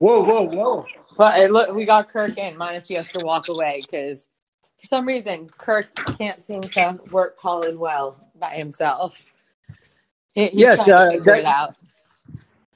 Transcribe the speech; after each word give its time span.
Whoa, 0.00 0.22
whoa, 0.24 0.42
whoa. 0.44 0.86
But 1.16 1.40
it, 1.40 1.52
look, 1.52 1.74
we 1.74 1.86
got 1.86 2.10
Kirk 2.10 2.38
in. 2.38 2.56
Minus 2.58 2.88
he 2.88 2.94
has 2.94 3.10
to 3.12 3.20
walk 3.20 3.48
away 3.48 3.82
because 3.82 4.28
for 4.80 4.86
some 4.88 5.06
reason 5.06 5.50
Kirk 5.58 5.88
can't 6.18 6.44
seem 6.46 6.70
to 6.70 7.00
work 7.10 7.38
Callin 7.40 7.78
well 7.78 8.30
by 8.38 8.56
himself. 8.56 9.26
He, 10.34 10.48
he's 10.48 10.72
Yes, 10.72 10.74
trying 10.74 10.96
uh, 10.96 10.96
to 10.96 11.20
that- 11.24 11.36
it 11.36 11.46
out. 11.46 11.76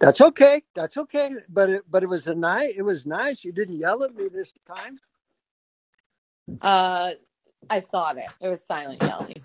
That's 0.00 0.20
okay. 0.20 0.62
That's 0.74 0.96
okay. 0.98 1.30
But 1.48 1.70
it, 1.70 1.82
but 1.90 2.02
it 2.02 2.08
was 2.08 2.26
a 2.26 2.34
nice. 2.34 2.74
It 2.76 2.82
was 2.82 3.06
nice. 3.06 3.44
You 3.44 3.52
didn't 3.52 3.78
yell 3.78 4.04
at 4.04 4.14
me 4.14 4.28
this 4.28 4.54
time. 4.66 5.00
Uh, 6.62 7.12
I 7.70 7.80
thought 7.80 8.18
it. 8.18 8.30
It 8.40 8.48
was 8.48 8.64
silent 8.64 9.02
yelling. 9.02 9.42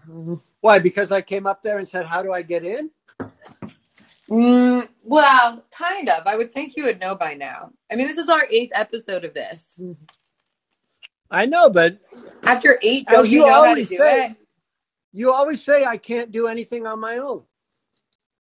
Why? 0.62 0.80
Because 0.80 1.12
I 1.12 1.22
came 1.22 1.48
up 1.48 1.64
there 1.64 1.80
and 1.80 1.88
said, 1.88 2.08
"How 2.08 2.24
do 2.24 2.34
I 2.34 2.42
get 2.44 2.66
in?" 2.66 2.92
Mm, 4.30 4.90
well, 5.04 5.64
kind 5.72 6.10
of. 6.10 6.28
I 6.28 6.36
would 6.36 6.52
think 6.54 6.76
you 6.76 6.86
would 6.86 7.00
know 7.00 7.16
by 7.16 7.34
now. 7.36 7.72
I 7.92 7.96
mean, 7.96 8.08
this 8.08 8.18
is 8.18 8.30
our 8.30 8.46
eighth 8.50 8.72
episode 8.76 9.24
of 9.26 9.34
this. 9.34 9.82
I 11.32 11.46
know, 11.46 11.70
but 11.70 12.00
After 12.44 12.80
eight, 12.82 13.06
don't 13.08 13.28
you, 13.28 13.42
you 13.42 13.46
know 13.48 13.54
how 13.54 13.62
to 13.64 13.70
always 13.70 13.90
do 13.90 13.98
say. 13.98 14.26
it? 14.28 14.38
you 15.14 15.32
always 15.34 15.64
say 15.64 15.86
I 15.86 15.98
can't 15.98 16.32
do 16.32 16.48
anything 16.48 16.86
on 16.86 17.00
my 17.00 17.18
own. 17.18 17.44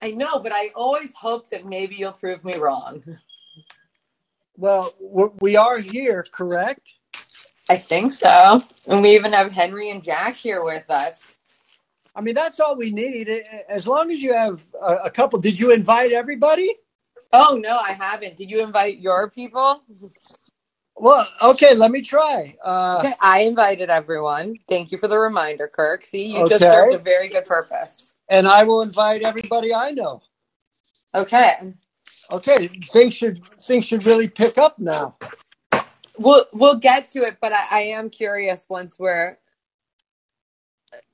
I 0.01 0.11
know, 0.11 0.39
but 0.39 0.51
I 0.53 0.71
always 0.75 1.15
hope 1.15 1.49
that 1.49 1.65
maybe 1.65 1.95
you'll 1.95 2.13
prove 2.13 2.43
me 2.43 2.57
wrong. 2.57 3.03
Well, 4.57 4.93
we 5.41 5.57
are 5.57 5.79
here, 5.79 6.25
correct? 6.31 6.93
I 7.69 7.77
think 7.77 8.11
so. 8.11 8.59
And 8.87 9.01
we 9.01 9.15
even 9.15 9.33
have 9.33 9.51
Henry 9.51 9.89
and 9.91 10.03
Jack 10.03 10.35
here 10.35 10.63
with 10.63 10.89
us. 10.89 11.34
I 12.15 12.21
mean, 12.21 12.35
that's 12.35 12.59
all 12.59 12.75
we 12.77 12.91
need. 12.91 13.29
As 13.67 13.87
long 13.87 14.09
as 14.11 14.21
you 14.21 14.33
have 14.33 14.65
a, 14.81 14.95
a 15.05 15.11
couple. 15.11 15.39
Did 15.39 15.59
you 15.59 15.71
invite 15.73 16.11
everybody? 16.13 16.73
Oh, 17.33 17.59
no, 17.61 17.77
I 17.77 17.91
haven't. 17.91 18.37
Did 18.37 18.49
you 18.49 18.63
invite 18.63 18.99
your 18.99 19.29
people? 19.29 19.83
Well, 20.95 21.27
okay. 21.41 21.75
Let 21.75 21.91
me 21.91 22.01
try. 22.01 22.55
Uh, 22.63 22.97
Okay, 22.99 23.13
I 23.19 23.41
invited 23.41 23.89
everyone. 23.89 24.55
Thank 24.69 24.91
you 24.93 24.97
for 24.97 25.09
the 25.09 25.17
reminder, 25.19 25.67
Kirk. 25.67 26.05
See, 26.05 26.27
you 26.27 26.47
just 26.47 26.63
served 26.63 26.93
a 26.93 26.99
very 26.99 27.27
good 27.27 27.45
purpose. 27.45 28.15
and 28.29 28.47
I 28.47 28.63
will 28.63 28.81
invite 28.81 29.21
everybody 29.21 29.73
I 29.73 29.91
know. 29.91 30.21
Okay. 31.13 31.73
Okay, 32.31 32.67
things 32.91 33.13
should 33.13 33.43
things 33.45 33.85
should 33.85 34.05
really 34.05 34.27
pick 34.27 34.57
up 34.57 34.79
now. 34.79 35.15
We'll 36.17 36.45
we'll 36.53 36.77
get 36.79 37.11
to 37.11 37.19
it, 37.19 37.37
but 37.41 37.51
I, 37.51 37.67
I 37.69 37.81
am 37.81 38.09
curious 38.09 38.65
once 38.69 38.97
we're 38.97 39.37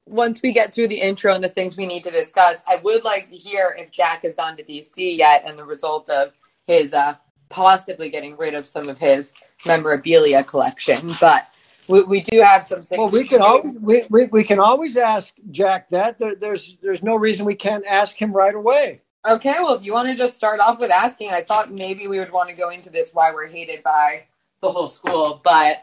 once 0.05 0.41
we 0.41 0.52
get 0.52 0.73
through 0.73 0.88
the 0.88 0.99
intro 0.99 1.33
and 1.33 1.44
the 1.44 1.49
things 1.49 1.77
we 1.77 1.85
need 1.85 2.03
to 2.03 2.11
discuss. 2.11 2.63
I 2.67 2.77
would 2.77 3.03
like 3.03 3.27
to 3.27 3.35
hear 3.35 3.75
if 3.77 3.91
Jack 3.91 4.23
has 4.23 4.35
gone 4.35 4.58
to 4.58 4.63
DC 4.63 5.17
yet 5.17 5.43
and 5.45 5.58
the 5.58 5.66
result 5.66 6.09
of 6.09 6.33
his 6.66 6.93
uh, 6.93 7.16
possibly 7.49 8.09
getting 8.09 8.35
rid 8.38 8.53
of 8.53 8.66
some 8.66 8.88
of 8.89 8.97
his 8.97 9.33
memorabilia 9.66 10.43
collection. 10.43 11.11
But 11.19 11.47
we, 11.88 12.03
we 12.03 12.21
do 12.21 12.41
have 12.41 12.67
some 12.67 12.83
things. 12.83 12.99
Well, 12.99 13.11
we 13.11 13.25
can 13.25 13.41
always 13.41 13.75
we, 13.80 14.03
we, 14.09 14.25
we 14.25 14.43
can 14.43 14.59
always 14.59 14.97
ask 14.97 15.33
Jack 15.52 15.89
that. 15.89 16.19
There, 16.19 16.36
there's 16.36 16.77
there's 16.81 17.03
no 17.03 17.15
reason 17.15 17.45
we 17.45 17.55
can't 17.55 17.86
ask 17.86 18.15
him 18.15 18.31
right 18.31 18.55
away. 18.55 19.02
Okay, 19.27 19.55
well, 19.59 19.75
if 19.75 19.86
you 19.86 19.93
want 19.93 20.08
to 20.08 20.15
just 20.15 20.36
start 20.36 20.59
off 20.59 20.80
with 20.80 20.89
asking, 20.89 21.30
I 21.30 21.43
thought 21.43 21.71
maybe 21.71 22.08
we 22.08 22.17
would 22.17 22.31
want 22.31 22.49
to 22.49 22.55
go 22.55 22.69
into 22.69 22.89
this 22.89 23.11
why 23.13 23.31
we're 23.31 23.47
hated 23.47 23.83
by 23.83 24.25
the 24.61 24.71
whole 24.71 24.88
school, 24.88 25.41
but 25.43 25.77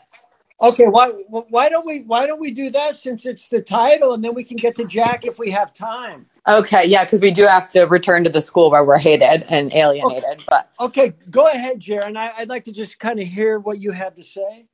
Okay, 0.62 0.86
why 0.86 1.10
why 1.28 1.68
don't 1.68 1.86
we 1.86 2.00
why 2.00 2.26
don't 2.26 2.40
we 2.40 2.50
do 2.52 2.70
that 2.70 2.96
since 2.96 3.26
it's 3.26 3.48
the 3.48 3.62
title, 3.62 4.14
and 4.14 4.24
then 4.24 4.34
we 4.34 4.44
can 4.44 4.58
get 4.58 4.76
to 4.78 4.84
Jack 4.86 5.26
if 5.26 5.38
we 5.38 5.50
have 5.50 5.72
time. 5.72 6.26
okay, 6.48 6.86
yeah, 6.86 7.04
because 7.04 7.20
we 7.20 7.30
do 7.30 7.44
have 7.46 7.68
to 7.70 7.84
return 7.84 8.24
to 8.24 8.30
the 8.30 8.40
school 8.40 8.70
where 8.70 8.84
we're 8.84 8.98
hated 8.98 9.44
and 9.50 9.74
alienated. 9.74 10.44
But 10.48 10.70
Okay, 10.80 11.14
go 11.30 11.46
ahead, 11.48 11.80
Jaron. 11.80 12.16
I, 12.16 12.32
I'd 12.38 12.48
like 12.48 12.64
to 12.64 12.72
just 12.72 12.98
kind 12.98 13.20
of 13.20 13.28
hear 13.28 13.58
what 13.60 13.80
you 13.80 13.92
have 13.92 14.16
to 14.16 14.22
say. 14.24 14.66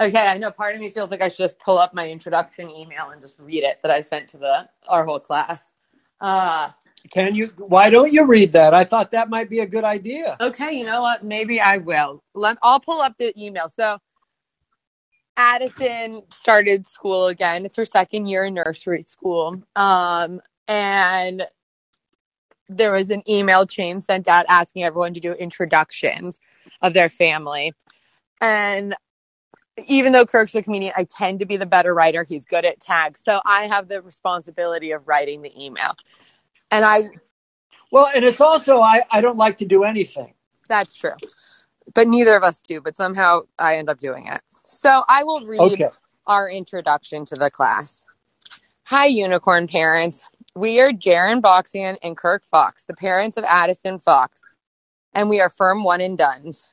okay, 0.00 0.18
I 0.18 0.38
know 0.38 0.50
part 0.52 0.74
of 0.76 0.80
me 0.80 0.90
feels 0.90 1.10
like 1.10 1.22
I 1.22 1.28
should 1.28 1.44
just 1.44 1.58
pull 1.60 1.78
up 1.78 1.94
my 1.94 2.08
introduction 2.10 2.70
email 2.70 3.10
and 3.10 3.22
just 3.22 3.38
read 3.40 3.64
it 3.64 3.80
that 3.82 3.90
I 3.92 4.02
sent 4.02 4.28
to 4.30 4.38
the 4.38 4.68
our 4.88 5.04
whole 5.04 5.20
class. 5.20 5.74
Uh, 6.20 6.70
Can 7.12 7.34
you? 7.34 7.48
Why 7.58 7.90
don't 7.90 8.12
you 8.12 8.26
read 8.26 8.52
that? 8.52 8.74
I 8.74 8.84
thought 8.84 9.12
that 9.12 9.30
might 9.30 9.50
be 9.50 9.60
a 9.60 9.66
good 9.66 9.84
idea. 9.84 10.40
okay, 10.40 10.72
you 10.74 10.86
know 10.86 11.02
what? 11.02 11.24
Maybe 11.24 11.60
I 11.60 11.78
will. 11.78 12.22
Let 12.34 12.58
I'll 12.62 12.80
pull 12.80 13.00
up 13.02 13.16
the 13.18 13.32
email. 13.42 13.68
So 13.68 13.98
Addison 15.40 16.22
started 16.30 16.86
school 16.86 17.28
again. 17.28 17.64
It's 17.64 17.78
her 17.78 17.86
second 17.86 18.26
year 18.26 18.44
in 18.44 18.54
nursery 18.54 19.04
school. 19.08 19.62
Um, 19.74 20.42
and 20.68 21.46
there 22.68 22.92
was 22.92 23.10
an 23.10 23.22
email 23.28 23.66
chain 23.66 24.02
sent 24.02 24.28
out 24.28 24.44
asking 24.50 24.84
everyone 24.84 25.14
to 25.14 25.20
do 25.20 25.32
introductions 25.32 26.38
of 26.82 26.92
their 26.92 27.08
family. 27.08 27.72
And 28.42 28.94
even 29.86 30.12
though 30.12 30.26
Kirk's 30.26 30.54
a 30.54 30.62
comedian, 30.62 30.92
I 30.94 31.04
tend 31.04 31.40
to 31.40 31.46
be 31.46 31.56
the 31.56 31.64
better 31.66 31.94
writer. 31.94 32.22
He's 32.22 32.44
good 32.44 32.66
at 32.66 32.78
tags. 32.78 33.22
So 33.24 33.40
I 33.42 33.66
have 33.66 33.88
the 33.88 34.02
responsibility 34.02 34.92
of 34.92 35.08
writing 35.08 35.40
the 35.40 35.52
email. 35.58 35.96
And 36.70 36.84
I 36.84 37.00
Well, 37.90 38.08
and 38.14 38.26
it's 38.26 38.42
also 38.42 38.80
I 38.80 39.02
I 39.10 39.22
don't 39.22 39.38
like 39.38 39.56
to 39.58 39.64
do 39.64 39.84
anything. 39.84 40.34
that's 40.68 40.94
true. 40.94 41.16
But 41.94 42.08
neither 42.08 42.36
of 42.36 42.42
us 42.42 42.60
do, 42.60 42.82
but 42.82 42.94
somehow 42.94 43.42
I 43.58 43.76
end 43.78 43.88
up 43.88 43.98
doing 43.98 44.26
it. 44.26 44.42
So 44.70 45.02
I 45.08 45.24
will 45.24 45.46
read 45.46 45.80
Okay. 45.80 45.90
our 46.28 46.48
introduction 46.48 47.24
to 47.26 47.34
the 47.34 47.50
class. 47.50 48.04
Hi, 48.86 49.06
unicorn 49.06 49.66
parents. 49.66 50.22
We 50.54 50.80
are 50.80 50.92
Jaron 50.92 51.42
Boxian 51.42 51.96
and 52.04 52.16
Kirk 52.16 52.44
Fox, 52.44 52.84
the 52.84 52.94
parents 52.94 53.36
of 53.36 53.42
Addison 53.44 53.98
Fox, 53.98 54.42
and 55.12 55.28
we 55.28 55.40
are 55.40 55.50
firm 55.50 55.82
one 55.82 56.00
and 56.00 56.16
done's. 56.16 56.68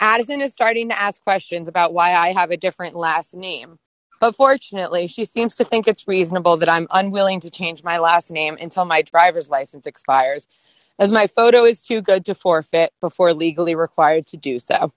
Addison 0.00 0.40
is 0.40 0.54
starting 0.54 0.88
to 0.88 1.00
ask 1.00 1.22
questions 1.22 1.68
about 1.68 1.92
why 1.92 2.14
I 2.14 2.32
have 2.32 2.50
a 2.50 2.56
different 2.56 2.96
last 2.96 3.36
name. 3.36 3.78
But 4.20 4.34
fortunately, 4.34 5.06
she 5.06 5.26
seems 5.26 5.56
to 5.56 5.64
think 5.64 5.86
it's 5.86 6.08
reasonable 6.08 6.56
that 6.58 6.68
I'm 6.70 6.88
unwilling 6.90 7.40
to 7.40 7.50
change 7.50 7.84
my 7.84 7.98
last 7.98 8.30
name 8.30 8.56
until 8.60 8.86
my 8.86 9.02
driver's 9.02 9.50
license 9.50 9.86
expires, 9.86 10.48
as 10.98 11.12
my 11.12 11.26
photo 11.26 11.64
is 11.64 11.82
too 11.82 12.00
good 12.00 12.24
to 12.26 12.34
forfeit 12.34 12.92
before 13.02 13.34
legally 13.34 13.74
required 13.74 14.26
to 14.28 14.38
do 14.38 14.58
so. 14.58 14.92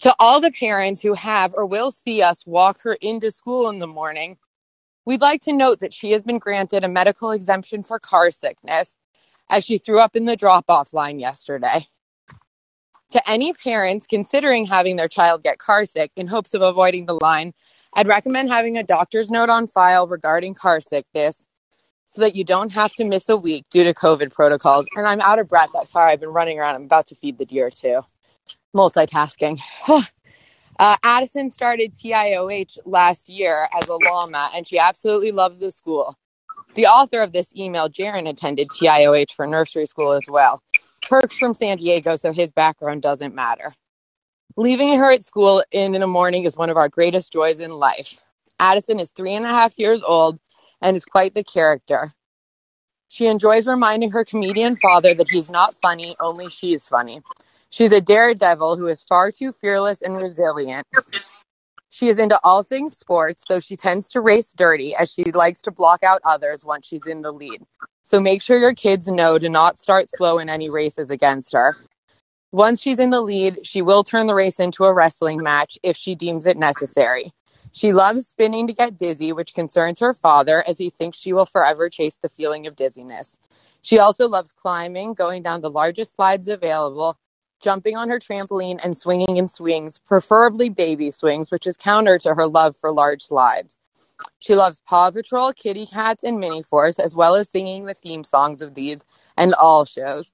To 0.00 0.14
all 0.20 0.40
the 0.40 0.52
parents 0.52 1.00
who 1.00 1.14
have 1.14 1.54
or 1.54 1.66
will 1.66 1.90
see 1.90 2.22
us 2.22 2.46
walk 2.46 2.82
her 2.82 2.92
into 2.94 3.32
school 3.32 3.68
in 3.68 3.80
the 3.80 3.88
morning, 3.88 4.38
we'd 5.04 5.20
like 5.20 5.42
to 5.42 5.52
note 5.52 5.80
that 5.80 5.92
she 5.92 6.12
has 6.12 6.22
been 6.22 6.38
granted 6.38 6.84
a 6.84 6.88
medical 6.88 7.32
exemption 7.32 7.82
for 7.82 7.98
car 7.98 8.30
sickness 8.30 8.94
as 9.50 9.64
she 9.64 9.78
threw 9.78 9.98
up 9.98 10.14
in 10.14 10.24
the 10.24 10.36
drop 10.36 10.66
off 10.68 10.92
line 10.92 11.18
yesterday. 11.18 11.88
To 13.10 13.30
any 13.30 13.52
parents 13.54 14.06
considering 14.06 14.66
having 14.66 14.96
their 14.96 15.08
child 15.08 15.42
get 15.42 15.58
car 15.58 15.84
sick 15.84 16.12
in 16.14 16.28
hopes 16.28 16.54
of 16.54 16.62
avoiding 16.62 17.06
the 17.06 17.18
line, 17.20 17.52
I'd 17.94 18.06
recommend 18.06 18.50
having 18.50 18.76
a 18.76 18.84
doctor's 18.84 19.30
note 19.30 19.48
on 19.48 19.66
file 19.66 20.06
regarding 20.06 20.54
car 20.54 20.80
sickness 20.80 21.48
so 22.06 22.20
that 22.22 22.36
you 22.36 22.44
don't 22.44 22.72
have 22.72 22.94
to 22.96 23.04
miss 23.04 23.28
a 23.28 23.36
week 23.36 23.64
due 23.70 23.84
to 23.84 23.94
COVID 23.94 24.32
protocols. 24.32 24.86
And 24.94 25.06
I'm 25.08 25.20
out 25.22 25.40
of 25.40 25.48
breath. 25.48 25.70
Sorry, 25.86 26.12
I've 26.12 26.20
been 26.20 26.28
running 26.28 26.60
around. 26.60 26.76
I'm 26.76 26.84
about 26.84 27.06
to 27.08 27.16
feed 27.16 27.38
the 27.38 27.46
deer 27.46 27.70
too. 27.70 28.02
Multitasking. 28.76 29.60
uh, 30.78 30.96
Addison 31.02 31.48
started 31.48 31.94
TIOH 31.94 32.78
last 32.84 33.28
year 33.28 33.68
as 33.80 33.88
a 33.88 33.96
llama, 33.96 34.50
and 34.54 34.66
she 34.66 34.78
absolutely 34.78 35.32
loves 35.32 35.60
the 35.60 35.70
school. 35.70 36.16
The 36.74 36.86
author 36.86 37.20
of 37.20 37.32
this 37.32 37.54
email, 37.56 37.88
Jaron, 37.88 38.28
attended 38.28 38.68
TIOH 38.68 39.32
for 39.32 39.46
nursery 39.46 39.86
school 39.86 40.12
as 40.12 40.26
well. 40.28 40.62
Kirk's 41.04 41.36
from 41.36 41.54
San 41.54 41.78
Diego, 41.78 42.16
so 42.16 42.32
his 42.32 42.52
background 42.52 43.02
doesn't 43.02 43.34
matter. 43.34 43.74
Leaving 44.56 44.96
her 44.98 45.12
at 45.12 45.24
school 45.24 45.62
in 45.70 45.92
the 45.92 46.06
morning 46.06 46.44
is 46.44 46.56
one 46.56 46.70
of 46.70 46.76
our 46.76 46.88
greatest 46.88 47.32
joys 47.32 47.60
in 47.60 47.70
life. 47.70 48.20
Addison 48.58 49.00
is 49.00 49.10
three 49.10 49.34
and 49.34 49.44
a 49.44 49.48
half 49.48 49.78
years 49.78 50.02
old 50.02 50.38
and 50.82 50.96
is 50.96 51.04
quite 51.04 51.34
the 51.34 51.44
character. 51.44 52.12
She 53.08 53.26
enjoys 53.26 53.66
reminding 53.66 54.10
her 54.10 54.24
comedian 54.24 54.76
father 54.76 55.14
that 55.14 55.30
he's 55.30 55.50
not 55.50 55.74
funny, 55.80 56.14
only 56.20 56.48
she's 56.48 56.86
funny. 56.86 57.22
She's 57.70 57.92
a 57.92 58.00
daredevil 58.00 58.76
who 58.76 58.86
is 58.86 59.04
far 59.08 59.30
too 59.30 59.52
fearless 59.52 60.02
and 60.02 60.20
resilient. 60.20 60.86
She 61.90 62.08
is 62.08 62.18
into 62.18 62.38
all 62.44 62.62
things 62.62 62.96
sports, 62.96 63.44
though 63.48 63.60
she 63.60 63.76
tends 63.76 64.08
to 64.10 64.20
race 64.20 64.52
dirty 64.52 64.94
as 64.94 65.12
she 65.12 65.24
likes 65.32 65.62
to 65.62 65.70
block 65.70 66.02
out 66.02 66.20
others 66.24 66.64
once 66.64 66.86
she's 66.86 67.06
in 67.06 67.22
the 67.22 67.32
lead. 67.32 67.62
So 68.02 68.20
make 68.20 68.42
sure 68.42 68.58
your 68.58 68.74
kids 68.74 69.08
know 69.08 69.38
to 69.38 69.48
not 69.48 69.78
start 69.78 70.10
slow 70.10 70.38
in 70.38 70.48
any 70.48 70.70
races 70.70 71.10
against 71.10 71.52
her. 71.52 71.76
Once 72.52 72.80
she's 72.80 72.98
in 72.98 73.10
the 73.10 73.20
lead, 73.20 73.66
she 73.66 73.82
will 73.82 74.04
turn 74.04 74.26
the 74.26 74.34
race 74.34 74.58
into 74.58 74.84
a 74.84 74.94
wrestling 74.94 75.42
match 75.42 75.78
if 75.82 75.96
she 75.96 76.14
deems 76.14 76.46
it 76.46 76.56
necessary. 76.56 77.32
She 77.72 77.92
loves 77.92 78.26
spinning 78.26 78.66
to 78.68 78.72
get 78.72 78.96
dizzy, 78.96 79.32
which 79.32 79.54
concerns 79.54 80.00
her 80.00 80.14
father 80.14 80.64
as 80.66 80.78
he 80.78 80.88
thinks 80.88 81.18
she 81.18 81.34
will 81.34 81.44
forever 81.44 81.90
chase 81.90 82.16
the 82.16 82.30
feeling 82.30 82.66
of 82.66 82.76
dizziness. 82.76 83.38
She 83.82 83.98
also 83.98 84.28
loves 84.28 84.52
climbing, 84.52 85.14
going 85.14 85.42
down 85.42 85.60
the 85.60 85.70
largest 85.70 86.14
slides 86.14 86.48
available, 86.48 87.18
jumping 87.60 87.96
on 87.96 88.08
her 88.08 88.18
trampoline, 88.18 88.78
and 88.82 88.96
swinging 88.96 89.36
in 89.36 89.48
swings, 89.48 89.98
preferably 89.98 90.68
baby 90.68 91.10
swings, 91.10 91.50
which 91.50 91.66
is 91.66 91.76
counter 91.76 92.18
to 92.18 92.34
her 92.34 92.46
love 92.46 92.76
for 92.76 92.92
large 92.92 93.22
slides. 93.22 93.78
She 94.40 94.54
loves 94.54 94.80
Paw 94.86 95.10
Patrol, 95.10 95.52
Kitty 95.52 95.86
Cats, 95.86 96.24
and 96.24 96.38
Mini 96.38 96.62
Force, 96.62 96.98
as 96.98 97.14
well 97.14 97.34
as 97.34 97.48
singing 97.48 97.84
the 97.84 97.94
theme 97.94 98.24
songs 98.24 98.62
of 98.62 98.74
these 98.74 99.04
and 99.36 99.54
all 99.54 99.84
shows. 99.84 100.32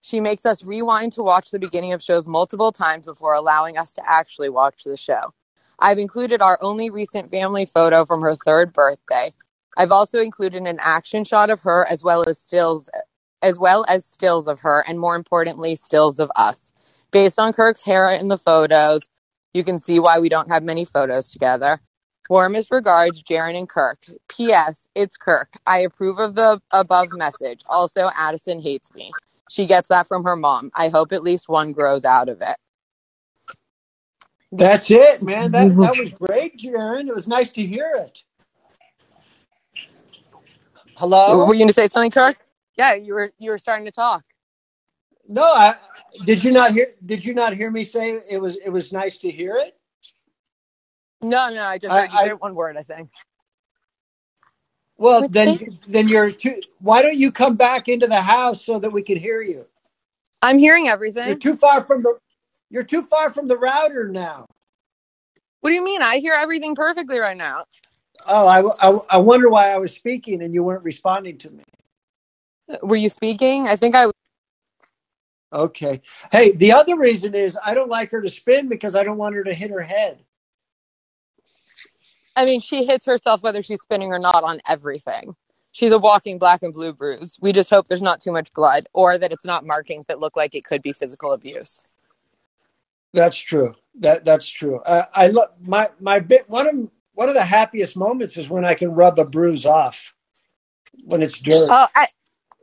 She 0.00 0.20
makes 0.20 0.44
us 0.44 0.64
rewind 0.64 1.12
to 1.12 1.22
watch 1.22 1.50
the 1.50 1.58
beginning 1.58 1.92
of 1.92 2.02
shows 2.02 2.26
multiple 2.26 2.72
times 2.72 3.06
before 3.06 3.34
allowing 3.34 3.78
us 3.78 3.94
to 3.94 4.02
actually 4.08 4.50
watch 4.50 4.84
the 4.84 4.96
show. 4.96 5.32
I've 5.78 5.98
included 5.98 6.42
our 6.42 6.58
only 6.60 6.90
recent 6.90 7.30
family 7.30 7.64
photo 7.64 8.04
from 8.04 8.20
her 8.22 8.36
third 8.44 8.72
birthday. 8.72 9.32
I've 9.76 9.90
also 9.90 10.20
included 10.20 10.66
an 10.66 10.78
action 10.80 11.24
shot 11.24 11.50
of 11.50 11.62
her 11.62 11.86
as 11.88 12.04
well 12.04 12.28
as 12.28 12.38
stills 12.38 12.88
as 13.44 13.58
well 13.58 13.84
as 13.86 14.06
stills 14.06 14.48
of 14.48 14.60
her 14.60 14.82
and 14.88 14.98
more 14.98 15.14
importantly 15.14 15.76
stills 15.76 16.18
of 16.18 16.30
us. 16.34 16.72
Based 17.10 17.38
on 17.38 17.52
Kirk's 17.52 17.84
hair 17.84 18.10
in 18.10 18.28
the 18.28 18.38
photos, 18.38 19.02
you 19.52 19.62
can 19.62 19.78
see 19.78 20.00
why 20.00 20.18
we 20.18 20.30
don't 20.30 20.50
have 20.50 20.62
many 20.62 20.84
photos 20.86 21.30
together. 21.30 21.78
Warmest 22.30 22.70
regards, 22.72 23.22
Jaron 23.22 23.56
and 23.56 23.68
Kirk. 23.68 23.98
P.S. 24.28 24.82
It's 24.94 25.18
Kirk. 25.18 25.50
I 25.66 25.80
approve 25.80 26.18
of 26.18 26.34
the 26.34 26.60
above 26.72 27.08
message. 27.12 27.60
Also, 27.68 28.08
Addison 28.16 28.62
hates 28.62 28.92
me. 28.94 29.12
She 29.50 29.66
gets 29.66 29.88
that 29.88 30.08
from 30.08 30.24
her 30.24 30.34
mom. 30.34 30.70
I 30.74 30.88
hope 30.88 31.12
at 31.12 31.22
least 31.22 31.48
one 31.48 31.72
grows 31.72 32.06
out 32.06 32.30
of 32.30 32.40
it. 32.40 32.56
That's 34.50 34.90
it, 34.90 35.22
man. 35.22 35.50
That 35.50 35.68
that 35.76 35.96
was 35.98 36.10
great, 36.10 36.58
Jaron. 36.58 37.08
It 37.08 37.14
was 37.14 37.28
nice 37.28 37.52
to 37.52 37.62
hear 37.62 37.92
it. 37.96 38.22
Hello? 40.96 41.44
Were 41.44 41.54
you 41.54 41.60
going 41.60 41.68
to 41.68 41.74
say 41.74 41.88
something, 41.88 42.10
Kirk? 42.10 42.43
Yeah, 42.76 42.94
you 42.94 43.14
were. 43.14 43.32
You 43.38 43.50
were 43.50 43.58
starting 43.58 43.86
to 43.86 43.92
talk. 43.92 44.24
No, 45.28 45.44
I 45.44 45.76
did 46.24 46.44
you 46.44 46.52
not 46.52 46.72
hear 46.72 46.88
did 47.04 47.24
you 47.24 47.34
not 47.34 47.54
hear 47.54 47.70
me 47.70 47.84
say 47.84 48.20
it 48.30 48.40
was 48.40 48.56
it 48.56 48.70
was 48.70 48.92
nice 48.92 49.20
to 49.20 49.30
hear 49.30 49.56
it? 49.58 49.76
No, 51.22 51.50
no, 51.50 51.62
I 51.62 51.78
just 51.78 51.92
I- 51.92 51.98
heard 51.98 52.12
you 52.12 52.18
I- 52.18 52.24
say 52.24 52.32
one 52.32 52.54
word. 52.54 52.76
I 52.76 52.82
think. 52.82 53.10
Well, 54.98 55.22
Which 55.22 55.32
then 55.32 55.58
thing? 55.58 55.78
then 55.88 56.08
you're 56.08 56.32
too 56.32 56.60
why 56.80 57.02
don't 57.02 57.16
you 57.16 57.32
come 57.32 57.56
back 57.56 57.88
into 57.88 58.06
the 58.06 58.22
house 58.22 58.64
so 58.64 58.78
that 58.80 58.90
we 58.92 59.02
can 59.02 59.18
hear 59.18 59.42
you? 59.42 59.66
I'm 60.42 60.58
hearing 60.58 60.88
everything. 60.88 61.22
You're 61.22 61.36
everything. 61.36 61.52
too 61.52 61.56
far 61.56 61.84
from 61.84 62.02
the 62.02 62.18
you're 62.70 62.84
too 62.84 63.02
far 63.04 63.30
from 63.30 63.48
the 63.48 63.58
router 63.58 64.08
now. 64.08 64.46
What 65.62 65.70
do 65.70 65.74
you 65.76 65.84
mean? 65.84 66.02
I 66.02 66.18
hear 66.18 66.34
everything 66.34 66.74
perfectly 66.74 67.18
right 67.18 67.36
now. 67.36 67.64
Oh, 68.26 68.46
I, 68.46 68.88
I, 68.88 68.98
I 69.10 69.18
wonder 69.18 69.50
why 69.50 69.70
I 69.72 69.78
was 69.78 69.94
speaking 69.94 70.42
and 70.42 70.54
you 70.54 70.62
weren't 70.64 70.84
responding 70.84 71.38
to 71.38 71.50
me. 71.50 71.64
Were 72.82 72.96
you 72.96 73.08
speaking? 73.08 73.68
I 73.68 73.76
think 73.76 73.94
I. 73.94 74.10
Okay. 75.52 76.02
Hey, 76.32 76.52
the 76.52 76.72
other 76.72 76.98
reason 76.98 77.34
is 77.34 77.58
I 77.64 77.74
don't 77.74 77.90
like 77.90 78.10
her 78.12 78.22
to 78.22 78.30
spin 78.30 78.68
because 78.68 78.94
I 78.94 79.04
don't 79.04 79.18
want 79.18 79.36
her 79.36 79.44
to 79.44 79.54
hit 79.54 79.70
her 79.70 79.82
head. 79.82 80.24
I 82.36 82.44
mean, 82.44 82.60
she 82.60 82.84
hits 82.84 83.06
herself 83.06 83.42
whether 83.42 83.62
she's 83.62 83.82
spinning 83.82 84.12
or 84.12 84.18
not 84.18 84.44
on 84.44 84.60
everything. 84.68 85.36
She's 85.72 85.92
a 85.92 85.98
walking 85.98 86.38
black 86.38 86.62
and 86.62 86.74
blue 86.74 86.92
bruise. 86.92 87.36
We 87.40 87.52
just 87.52 87.70
hope 87.70 87.88
there's 87.88 88.02
not 88.02 88.22
too 88.22 88.32
much 88.32 88.52
blood 88.54 88.88
or 88.94 89.18
that 89.18 89.32
it's 89.32 89.44
not 89.46 89.66
markings 89.66 90.06
that 90.06 90.20
look 90.20 90.36
like 90.36 90.54
it 90.54 90.64
could 90.64 90.82
be 90.82 90.92
physical 90.92 91.32
abuse. 91.32 91.82
That's 93.12 93.38
true. 93.38 93.74
That 94.00 94.24
that's 94.24 94.48
true. 94.48 94.80
Uh, 94.80 95.04
I 95.14 95.28
look 95.28 95.54
my 95.62 95.90
my 96.00 96.20
bit 96.20 96.48
one 96.48 96.68
of 96.68 96.90
one 97.14 97.28
of 97.28 97.34
the 97.34 97.44
happiest 97.44 97.96
moments 97.96 98.36
is 98.36 98.48
when 98.48 98.64
I 98.64 98.74
can 98.74 98.92
rub 98.92 99.18
a 99.18 99.24
bruise 99.26 99.66
off 99.66 100.14
when 101.04 101.22
it's 101.22 101.40
dirt. 101.40 101.70
Oh, 101.70 101.86
I, 101.94 102.08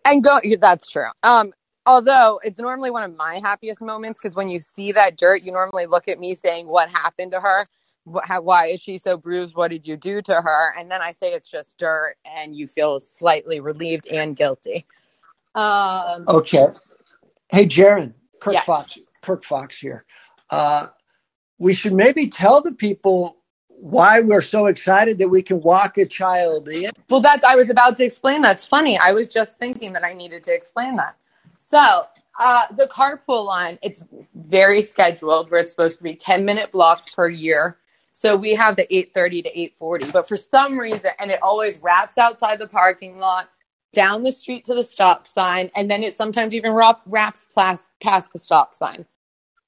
and 0.06 0.24
go. 0.24 0.40
That's 0.60 0.90
true. 0.90 1.08
Um, 1.24 1.54
although 1.86 2.40
it's 2.44 2.60
normally 2.60 2.92
one 2.92 3.04
of 3.04 3.18
my 3.18 3.40
happiest 3.44 3.82
moments 3.82 4.20
because 4.20 4.36
when 4.36 4.50
you 4.50 4.60
see 4.60 4.92
that 4.94 5.18
dirt, 5.18 5.44
you 5.44 5.52
normally 5.52 5.88
look 5.88 6.08
at 6.08 6.20
me 6.20 6.36
saying, 6.36 6.68
"What 6.68 6.90
happened 6.90 7.32
to 7.34 7.42
her? 7.42 7.68
Why 8.42 8.68
is 8.68 8.82
she 8.82 8.98
so 9.00 9.18
bruised? 9.18 9.56
What 9.56 9.72
did 9.72 9.88
you 9.88 9.98
do 9.98 10.22
to 10.24 10.36
her?" 10.36 10.74
And 10.80 10.92
then 10.92 11.02
I 11.02 11.12
say 11.14 11.34
it's 11.34 11.52
just 11.52 11.78
dirt, 11.78 12.16
and 12.26 12.56
you 12.56 12.68
feel 12.68 13.02
slightly 13.02 13.60
relieved 13.62 14.08
and 14.08 14.36
guilty. 14.36 14.86
Um, 15.56 16.30
Okay. 16.30 16.68
Hey, 17.50 17.66
Jaron, 17.68 18.14
Kirk 18.42 18.54
Yes. 18.54 18.66
Fox, 18.66 18.98
Kirk 19.24 19.46
Fox 19.46 19.80
here. 19.80 20.06
Uh, 20.50 20.88
we 21.60 21.74
should 21.74 21.94
maybe 21.94 22.28
tell 22.30 22.62
the 22.62 22.74
people 22.74 23.38
why 23.82 24.22
we're 24.22 24.42
so 24.42 24.68
excited 24.68 25.18
that 25.18 25.28
we 25.28 25.42
can 25.42 25.60
walk 25.62 25.98
a 25.98 26.06
child 26.06 26.70
in. 26.70 26.92
Well, 27.10 27.20
that's 27.20 27.44
I 27.44 27.56
was 27.56 27.70
about 27.70 27.96
to 27.98 28.06
explain. 28.06 28.42
That's 28.42 28.66
funny. 28.66 28.98
I 28.98 29.12
was 29.12 29.28
just 29.28 29.58
thinking 29.58 29.92
that 29.94 30.04
I 30.04 30.14
needed 30.14 30.44
to 30.44 30.54
explain 30.54 30.96
that. 30.98 31.16
So, 31.58 32.06
uh, 32.40 32.68
the 32.78 32.88
carpool 32.88 33.46
line, 33.46 33.80
it's 33.82 34.04
very 34.36 34.84
scheduled 34.84 35.50
where 35.50 35.60
it's 35.60 35.72
supposed 35.72 35.98
to 35.98 36.04
be 36.04 36.16
10 36.16 36.46
minute 36.46 36.72
blocks 36.72 37.14
per 37.14 37.28
year. 37.28 37.78
So 38.12 38.36
we 38.36 38.54
have 38.54 38.76
the 38.76 38.86
8:30 38.94 39.44
to 39.44 39.60
8:40, 39.60 40.12
but 40.12 40.28
for 40.28 40.38
some 40.38 40.80
reason 40.80 41.12
and 41.18 41.32
it 41.32 41.40
always 41.42 41.80
wraps 41.80 42.20
outside 42.20 42.60
the 42.60 42.68
parking 42.68 43.18
lot, 43.18 43.50
down 43.94 44.24
the 44.24 44.32
street 44.32 44.64
to 44.66 44.76
the 44.76 44.84
stop 44.84 45.26
sign, 45.26 45.72
and 45.76 45.90
then 45.90 46.04
it 46.04 46.16
sometimes 46.16 46.54
even 46.54 46.72
wraps 46.72 47.48
past, 47.56 47.88
past 48.00 48.32
the 48.32 48.40
stop 48.40 48.76
sign. 48.76 49.06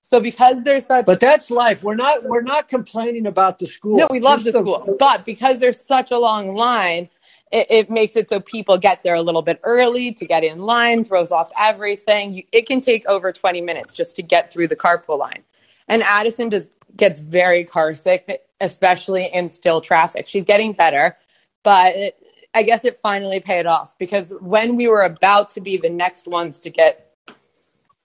So 0.03 0.19
because 0.19 0.63
there's 0.63 0.85
such 0.85 1.05
But 1.05 1.19
that's 1.19 1.50
life. 1.50 1.83
We're 1.83 1.95
not 1.95 2.23
we're 2.23 2.41
not 2.41 2.67
complaining 2.67 3.25
about 3.25 3.57
the 3.57 3.65
school. 3.65 3.97
no, 3.97 4.07
we 4.11 4.19
love 4.19 4.44
Just 4.44 4.51
the 4.51 4.59
school, 4.59 4.95
but 5.00 5.25
because 5.25 5.59
there's 5.59 5.79
such 5.79 6.11
a 6.11 6.19
long 6.19 6.55
line, 6.55 7.09
it, 7.51 7.67
it 7.69 7.89
makes 7.89 8.15
it 8.17 8.27
so 8.27 8.41
people 8.41 8.77
get 8.77 9.01
there 9.03 9.15
a 9.15 9.21
little 9.21 9.41
bit 9.41 9.59
early 9.63 10.13
to 10.13 10.25
get 10.25 10.44
in 10.44 10.59
line, 10.59 11.05
throws 11.05 11.31
off 11.31 11.51
everything. 11.57 12.33
You, 12.33 12.44
it 12.51 12.67
can 12.67 12.81
take 12.81 13.05
over 13.05 13.31
20 13.31 13.61
minutes 13.61 13.94
just 13.94 14.15
to 14.17 14.21
get 14.21 14.51
through 14.51 14.67
the 14.67 14.75
carpool 14.75 15.17
line. 15.17 15.44
And 15.88 16.03
Addison 16.03 16.50
just 16.50 16.73
gets 16.97 17.19
very 17.19 17.63
car 17.63 17.95
sick, 17.95 18.44
especially 18.59 19.29
in 19.33 19.47
still 19.50 19.81
traffic. 19.81 20.27
She's 20.27 20.44
getting 20.44 20.73
better, 20.73 21.17
but 21.63 21.95
it, 21.95 22.27
I 22.53 22.63
guess 22.63 22.83
it 22.85 23.00
finally 23.01 23.39
paid 23.39 23.65
off 23.65 23.97
because 23.97 24.33
when 24.41 24.75
we 24.75 24.88
were 24.88 25.01
about 25.01 25.51
to 25.51 25.61
be 25.61 25.77
the 25.77 25.89
next 25.89 26.27
ones 26.27 26.59
to 26.59 26.69
get 26.69 27.12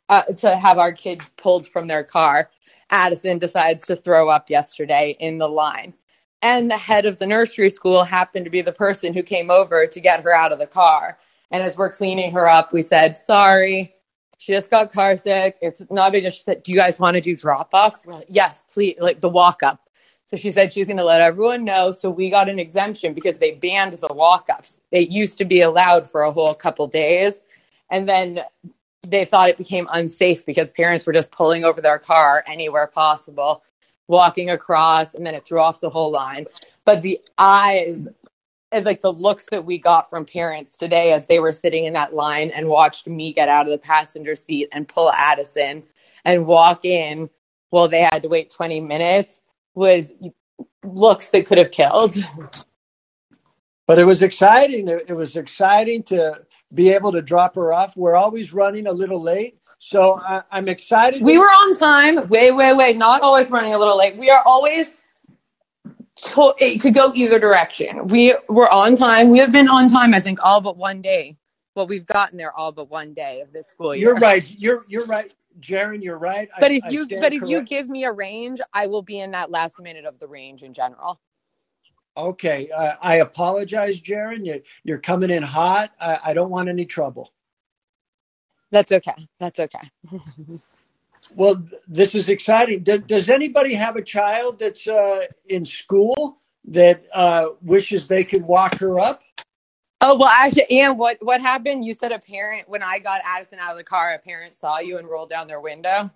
uh, 0.08 0.22
to 0.25 0.56
have 0.56 0.78
our 0.78 0.93
kids 0.93 1.31
pulled 1.37 1.66
from 1.66 1.87
their 1.87 2.05
car, 2.05 2.50
Addison 2.90 3.38
decides 3.38 3.84
to 3.87 3.96
throw 3.96 4.28
up 4.28 4.49
yesterday 4.49 5.16
in 5.20 5.38
the 5.38 5.49
line. 5.49 5.94
And 6.40 6.70
the 6.70 6.76
head 6.76 7.05
of 7.05 7.19
the 7.19 7.26
nursery 7.26 7.70
school 7.70 8.05
happened 8.05 8.44
to 8.44 8.50
be 8.50 8.62
the 8.62 8.72
person 8.72 9.12
who 9.12 9.22
came 9.22 9.50
over 9.50 9.87
to 9.87 10.00
get 10.00 10.22
her 10.22 10.34
out 10.34 10.52
of 10.52 10.58
the 10.58 10.66
car. 10.66 11.19
And 11.50 11.62
as 11.62 11.76
we're 11.76 11.93
cleaning 11.93 12.32
her 12.32 12.46
up, 12.49 12.72
we 12.72 12.82
said, 12.82 13.16
Sorry, 13.16 13.94
she 14.38 14.52
just 14.52 14.70
got 14.70 14.93
car 14.93 15.16
sick. 15.16 15.56
It's 15.60 15.82
not 15.90 16.12
big. 16.12 16.25
She 16.32 16.40
said, 16.40 16.62
Do 16.62 16.70
you 16.72 16.78
guys 16.78 16.99
want 16.99 17.16
to 17.16 17.20
do 17.20 17.37
drop 17.37 17.70
off? 17.75 18.06
Like, 18.06 18.26
yes, 18.28 18.62
please, 18.72 18.96
like 19.00 19.20
the 19.20 19.28
walk 19.28 19.62
up. 19.62 19.88
So 20.26 20.37
she 20.37 20.52
said 20.52 20.72
she's 20.72 20.88
going 20.88 20.99
to 20.99 21.05
let 21.05 21.22
everyone 21.22 21.64
know. 21.64 21.90
So 21.90 22.10
we 22.10 22.28
got 22.31 22.50
an 22.50 22.58
exemption 22.58 23.14
because 23.14 23.38
they 23.38 23.52
banned 23.52 23.94
the 23.94 24.12
walk 24.12 24.49
ups. 24.50 24.81
They 24.93 25.00
used 25.00 25.38
to 25.38 25.44
be 25.46 25.62
allowed 25.62 26.08
for 26.08 26.22
a 26.22 26.31
whole 26.31 26.55
couple 26.55 26.87
days. 26.87 27.40
And 27.90 28.06
then 28.06 28.43
they 29.02 29.24
thought 29.24 29.48
it 29.48 29.58
became 29.58 29.88
unsafe 29.92 30.44
because 30.44 30.72
parents 30.72 31.06
were 31.06 31.12
just 31.12 31.32
pulling 31.32 31.64
over 31.64 31.81
their 31.81 31.98
car 31.98 32.44
anywhere 32.46 32.86
possible, 32.86 33.62
walking 34.06 34.50
across, 34.50 35.14
and 35.14 35.24
then 35.24 35.34
it 35.34 35.44
threw 35.44 35.60
off 35.60 35.81
the 35.81 35.90
whole 35.90 36.10
line. 36.10 36.46
But 36.84 37.02
the 37.02 37.20
eyes 37.36 38.08
and 38.70 38.84
like 38.84 39.00
the 39.00 39.12
looks 39.12 39.46
that 39.50 39.64
we 39.64 39.78
got 39.78 40.10
from 40.10 40.26
parents 40.26 40.76
today 40.76 41.12
as 41.12 41.26
they 41.26 41.40
were 41.40 41.52
sitting 41.52 41.84
in 41.84 41.94
that 41.94 42.14
line 42.14 42.50
and 42.50 42.69
watched 42.69 43.06
me 43.06 43.32
get 43.32 43.48
out 43.48 43.67
of 43.67 43.72
the 43.72 43.78
passenger 43.78 44.36
seat 44.36 44.69
and 44.72 44.86
pull 44.86 45.10
Addison 45.10 45.82
and 46.24 46.46
walk 46.46 46.84
in 46.84 47.31
while 47.70 47.88
they 47.88 48.00
had 48.00 48.22
to 48.22 48.28
wait 48.28 48.50
20 48.50 48.81
minutes 48.81 49.40
was 49.74 50.12
looks 50.84 51.31
that 51.31 51.46
could 51.46 51.58
have 51.58 51.70
killed. 51.70 52.17
But 53.86 53.98
it 53.98 54.05
was 54.05 54.22
exciting. 54.22 54.88
It, 54.88 55.06
it 55.08 55.14
was 55.14 55.36
exciting 55.36 56.02
to 56.05 56.43
be 56.75 56.91
able 56.91 57.13
to 57.13 57.22
drop 57.22 57.55
her 57.56 57.72
off. 57.72 57.96
We're 57.96 58.17
always 58.17 58.53
running 58.53 58.87
a 58.87 58.93
little 58.93 59.22
late. 59.22 59.58
So 59.79 60.20
I, 60.20 60.43
I'm 60.51 60.69
excited. 60.69 61.22
We 61.22 61.39
were 61.39 61.44
on 61.46 61.75
time. 61.75 62.29
Wait, 62.29 62.53
wait, 62.53 62.77
wait. 62.77 62.96
Not 62.96 63.22
always 63.22 63.51
running 63.51 63.75
a 63.75 63.79
little 63.79 63.98
late. 63.98 64.17
We 64.17 64.31
are 64.31 64.43
always. 64.46 64.89
To- 66.17 66.55
it 66.58 66.81
could 66.81 66.94
go 66.94 67.13
either 67.15 67.39
direction. 67.39 68.08
We 68.08 68.34
were 68.48 68.70
on 68.72 68.96
time. 68.96 69.31
We 69.31 69.39
have 69.39 69.53
been 69.53 69.69
on 69.69 69.89
time. 69.89 70.15
I 70.15 70.20
think 70.20 70.41
all 70.44 70.60
but 70.60 70.77
one 70.77 71.03
day. 71.03 71.37
Well, 71.77 71.87
we've 71.89 72.06
gotten 72.06 72.39
there 72.39 72.53
all 72.53 72.72
but 72.72 72.91
one 72.91 73.15
day 73.15 73.41
of 73.43 73.53
this 73.53 73.67
school 73.70 73.94
year. 73.96 74.03
You're 74.03 74.17
right. 74.17 74.51
You're 74.58 74.84
you're 74.89 75.06
right, 75.06 75.32
Jaron. 75.60 76.03
You're 76.03 76.19
right. 76.19 76.48
I- 76.56 76.60
But 76.60 76.70
if 76.72 76.84
you 76.89 77.08
but 77.19 77.32
if 77.34 77.44
you 77.48 77.63
give 77.63 77.89
me 77.89 78.05
a 78.05 78.13
range, 78.13 78.60
I 78.75 78.89
will 78.89 79.03
be 79.03 79.20
in 79.20 79.32
that 79.32 79.51
last 79.51 79.81
minute 79.81 80.05
of 80.06 80.19
the 80.19 80.29
range 80.29 80.63
in 80.65 80.75
general. 80.75 81.20
Okay, 82.19 82.70
uh, 82.70 82.94
I 83.03 83.17
apologize, 83.17 84.01
Jaron. 84.01 84.46
You, 84.46 84.63
you're 84.84 84.98
coming 84.98 85.31
in 85.31 85.43
hot. 85.44 85.93
I, 86.01 86.20
I 86.27 86.34
don't 86.34 86.51
want 86.51 86.69
any 86.69 86.87
trouble. 86.87 87.32
That's 88.70 88.93
okay. 88.93 89.29
That's 89.41 89.60
okay. 89.60 89.81
Well, 91.34 91.56
th- 91.56 91.82
this 91.89 92.15
is 92.15 92.29
exciting. 92.29 92.82
Do, 92.84 92.98
does 92.98 93.29
anybody 93.29 93.75
have 93.75 93.96
a 93.96 94.03
child 94.03 94.58
that's 94.58 94.89
uh, 94.89 95.27
in 95.48 95.65
school 95.67 96.41
that 96.67 97.05
uh, 97.15 97.51
wishes 97.63 98.08
they 98.08 98.25
could 98.25 98.43
walk 98.43 98.79
her 98.79 99.01
up? 99.01 99.22
Oh 100.01 100.17
well, 100.17 100.29
actually, 100.29 100.67
Ian, 100.70 100.96
what 100.96 101.19
what 101.22 101.41
happened? 101.41 101.84
You 101.84 101.94
said 101.94 102.13
a 102.13 102.20
parent 102.20 102.69
when 102.69 102.82
I 102.84 103.01
got 103.01 103.20
Addison 103.25 103.58
out 103.60 103.72
of 103.72 103.79
the 103.79 103.84
car, 103.84 104.15
a 104.15 104.19
parent 104.19 104.56
saw 104.56 104.79
you 104.79 104.98
and 104.98 105.08
rolled 105.08 105.31
down 105.31 105.48
their 105.48 105.60
window. 105.60 106.10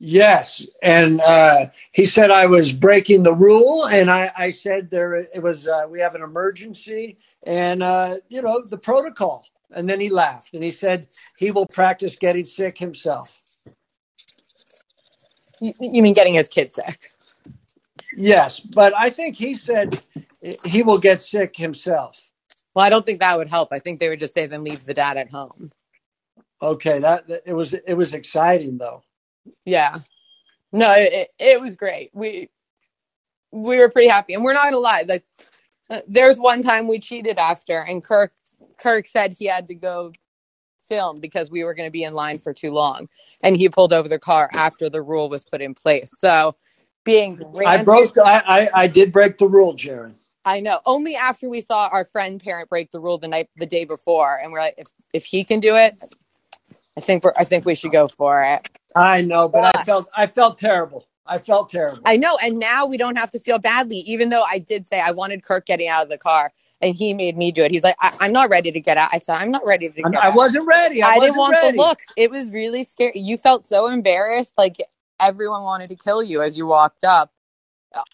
Yes, 0.00 0.64
and 0.82 1.20
uh, 1.20 1.66
he 1.90 2.04
said 2.04 2.30
I 2.30 2.46
was 2.46 2.72
breaking 2.72 3.24
the 3.24 3.34
rule, 3.34 3.86
and 3.88 4.10
I, 4.10 4.30
I 4.36 4.50
said 4.50 4.90
there 4.90 5.14
it 5.14 5.42
was. 5.42 5.66
Uh, 5.66 5.86
we 5.90 5.98
have 6.00 6.14
an 6.14 6.22
emergency, 6.22 7.18
and 7.42 7.82
uh, 7.82 8.16
you 8.28 8.40
know 8.42 8.64
the 8.64 8.78
protocol. 8.78 9.44
And 9.72 9.88
then 9.88 10.00
he 10.00 10.08
laughed 10.08 10.54
and 10.54 10.64
he 10.64 10.70
said 10.70 11.08
he 11.36 11.50
will 11.50 11.66
practice 11.66 12.16
getting 12.16 12.44
sick 12.44 12.78
himself. 12.78 13.38
You, 15.60 15.74
you 15.80 16.02
mean 16.02 16.14
getting 16.14 16.34
his 16.34 16.48
kid 16.48 16.72
sick? 16.72 17.12
Yes, 18.16 18.60
but 18.60 18.94
I 18.96 19.10
think 19.10 19.36
he 19.36 19.54
said 19.54 20.00
he 20.64 20.82
will 20.82 20.98
get 20.98 21.20
sick 21.20 21.56
himself. 21.56 22.30
Well, 22.74 22.84
I 22.84 22.88
don't 22.88 23.04
think 23.04 23.20
that 23.20 23.36
would 23.36 23.50
help. 23.50 23.72
I 23.72 23.78
think 23.78 24.00
they 24.00 24.08
would 24.08 24.20
just 24.20 24.34
say 24.34 24.46
then 24.46 24.64
leave 24.64 24.84
the 24.84 24.94
dad 24.94 25.16
at 25.16 25.30
home. 25.32 25.70
Okay, 26.62 26.98
that, 27.00 27.28
that 27.28 27.42
it 27.44 27.52
was 27.52 27.74
it 27.74 27.94
was 27.94 28.14
exciting 28.14 28.78
though. 28.78 29.02
Yeah. 29.64 29.98
No, 30.72 30.92
it, 30.96 31.30
it 31.38 31.60
was 31.60 31.76
great. 31.76 32.10
We 32.12 32.50
we 33.50 33.78
were 33.78 33.88
pretty 33.88 34.08
happy, 34.08 34.34
and 34.34 34.44
we're 34.44 34.52
not 34.52 34.64
gonna 34.64 34.78
lie. 34.78 35.04
Like, 35.08 35.24
uh, 35.88 36.00
there's 36.06 36.38
one 36.38 36.62
time 36.62 36.86
we 36.86 36.98
cheated 36.98 37.38
after, 37.38 37.82
and 37.82 38.04
Kirk 38.04 38.32
Kirk 38.78 39.06
said 39.06 39.34
he 39.38 39.46
had 39.46 39.68
to 39.68 39.74
go 39.74 40.12
film 40.88 41.20
because 41.20 41.50
we 41.50 41.64
were 41.64 41.74
going 41.74 41.86
to 41.86 41.92
be 41.92 42.04
in 42.04 42.14
line 42.14 42.38
for 42.38 42.52
too 42.52 42.70
long, 42.70 43.08
and 43.42 43.56
he 43.56 43.68
pulled 43.68 43.92
over 43.92 44.08
the 44.08 44.18
car 44.18 44.48
after 44.52 44.88
the 44.88 45.02
rule 45.02 45.28
was 45.28 45.44
put 45.44 45.60
in 45.60 45.74
place. 45.74 46.10
So, 46.18 46.54
being 47.04 47.42
I 47.64 47.82
broke. 47.82 48.16
I, 48.18 48.42
I 48.46 48.82
I 48.82 48.86
did 48.86 49.12
break 49.12 49.38
the 49.38 49.48
rule, 49.48 49.74
Jaron. 49.74 50.14
I 50.44 50.60
know. 50.60 50.80
Only 50.86 51.14
after 51.14 51.48
we 51.48 51.60
saw 51.60 51.88
our 51.92 52.04
friend 52.04 52.42
parent 52.42 52.70
break 52.70 52.90
the 52.90 53.00
rule 53.00 53.18
the 53.18 53.28
night 53.28 53.50
the 53.56 53.66
day 53.66 53.84
before, 53.84 54.38
and 54.42 54.52
we're 54.52 54.60
like, 54.60 54.74
if 54.78 54.88
if 55.12 55.24
he 55.24 55.44
can 55.44 55.60
do 55.60 55.76
it, 55.76 55.94
I 56.96 57.00
think 57.00 57.24
we're 57.24 57.34
I 57.36 57.44
think 57.44 57.64
we 57.64 57.74
should 57.74 57.92
go 57.92 58.08
for 58.08 58.42
it. 58.42 58.68
I 58.96 59.20
know, 59.20 59.48
but 59.48 59.76
I 59.76 59.82
felt 59.84 60.08
I 60.16 60.26
felt 60.26 60.58
terrible. 60.58 61.06
I 61.26 61.38
felt 61.38 61.68
terrible. 61.68 62.02
I 62.04 62.16
know, 62.16 62.38
and 62.42 62.58
now 62.58 62.86
we 62.86 62.96
don't 62.96 63.16
have 63.16 63.30
to 63.32 63.38
feel 63.38 63.58
badly, 63.58 63.98
even 63.98 64.30
though 64.30 64.42
I 64.42 64.58
did 64.58 64.86
say 64.86 64.98
I 64.98 65.10
wanted 65.10 65.42
Kirk 65.42 65.66
getting 65.66 65.88
out 65.88 66.02
of 66.02 66.08
the 66.08 66.18
car, 66.18 66.52
and 66.80 66.96
he 66.96 67.12
made 67.12 67.36
me 67.36 67.52
do 67.52 67.62
it. 67.62 67.70
He's 67.70 67.82
like, 67.82 67.96
I- 68.00 68.16
am 68.20 68.32
not 68.32 68.50
ready 68.50 68.72
to 68.72 68.80
get 68.80 68.96
out. 68.96 69.10
I 69.12 69.18
said, 69.18 69.36
I'm 69.36 69.50
not 69.50 69.66
ready 69.66 69.88
to 69.88 70.02
get 70.02 70.14
I 70.14 70.18
out. 70.18 70.24
I 70.24 70.34
wasn't 70.34 70.66
ready. 70.66 71.02
I, 71.02 71.06
I, 71.06 71.16
wasn't 71.16 71.26
didn't 71.26 71.38
want 71.38 71.52
ready. 71.52 71.76
the 71.76 71.82
looks. 71.82 72.06
It 72.16 72.30
was 72.30 72.50
really 72.50 72.84
scary. 72.84 73.12
You 73.14 73.36
felt 73.36 73.66
so 73.66 73.86
embarrassed, 73.88 74.54
like 74.56 74.76
everyone 75.20 75.62
wanted 75.62 75.90
to 75.90 75.96
kill 75.96 76.22
you 76.22 76.42
as 76.42 76.56
you 76.56 76.66
walked 76.66 77.04
up. 77.04 77.30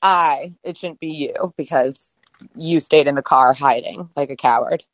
I, 0.03 0.55
it 0.63 0.77
shouldn't 0.77 1.01
be 1.01 1.09
you 1.09 1.55
because 1.57 2.15
you 2.57 2.81
stayed 2.81 3.07
in 3.07 3.15
the 3.15 3.23
car 3.23 3.53
hiding 3.53 4.09
like 4.17 4.31
a 4.31 4.37
coward. 4.37 4.85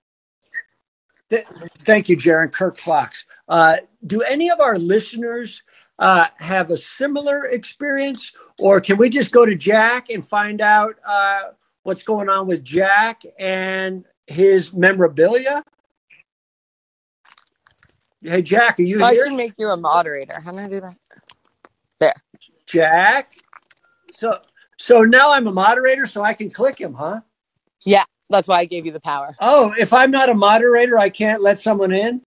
Th- 1.28 1.44
Thank 1.80 2.08
you, 2.08 2.16
Jaron 2.16 2.52
Kirk 2.52 2.76
Fox. 2.76 3.24
Uh, 3.48 3.76
do 4.06 4.22
any 4.22 4.50
of 4.50 4.60
our 4.60 4.78
listeners 4.78 5.62
uh, 6.00 6.26
have 6.38 6.70
a 6.70 6.76
similar 6.76 7.44
experience, 7.46 8.32
or 8.58 8.80
can 8.80 8.96
we 8.96 9.08
just 9.10 9.32
go 9.32 9.44
to 9.44 9.54
Jack 9.54 10.10
and 10.10 10.26
find 10.26 10.60
out 10.60 10.96
uh, 11.06 11.50
what's 11.82 12.02
going 12.02 12.28
on 12.28 12.46
with 12.46 12.64
Jack 12.64 13.22
and 13.38 14.04
his 14.26 14.72
memorabilia? 14.72 15.62
Hey, 18.22 18.42
Jack, 18.42 18.80
are 18.80 18.82
you 18.82 19.04
I 19.04 19.12
here? 19.12 19.24
should 19.24 19.34
make 19.34 19.54
you 19.58 19.68
a 19.68 19.76
moderator. 19.76 20.40
How 20.40 20.52
do 20.52 20.58
I 20.58 20.68
do 20.68 20.80
that? 20.80 20.96
There, 22.00 22.14
Jack. 22.66 23.34
So, 24.12 24.38
so 24.78 25.02
now 25.02 25.32
I'm 25.32 25.46
a 25.46 25.52
moderator, 25.52 26.06
so 26.06 26.22
I 26.22 26.32
can 26.34 26.50
click 26.50 26.78
him, 26.78 26.94
huh? 26.94 27.20
Yeah, 27.84 28.04
that's 28.30 28.48
why 28.48 28.60
I 28.60 28.64
gave 28.64 28.86
you 28.86 28.92
the 28.92 29.00
power. 29.00 29.34
Oh, 29.40 29.72
if 29.78 29.92
I'm 29.92 30.10
not 30.10 30.30
a 30.30 30.34
moderator, 30.34 30.98
I 30.98 31.10
can't 31.10 31.42
let 31.42 31.58
someone 31.58 31.92
in. 31.92 32.22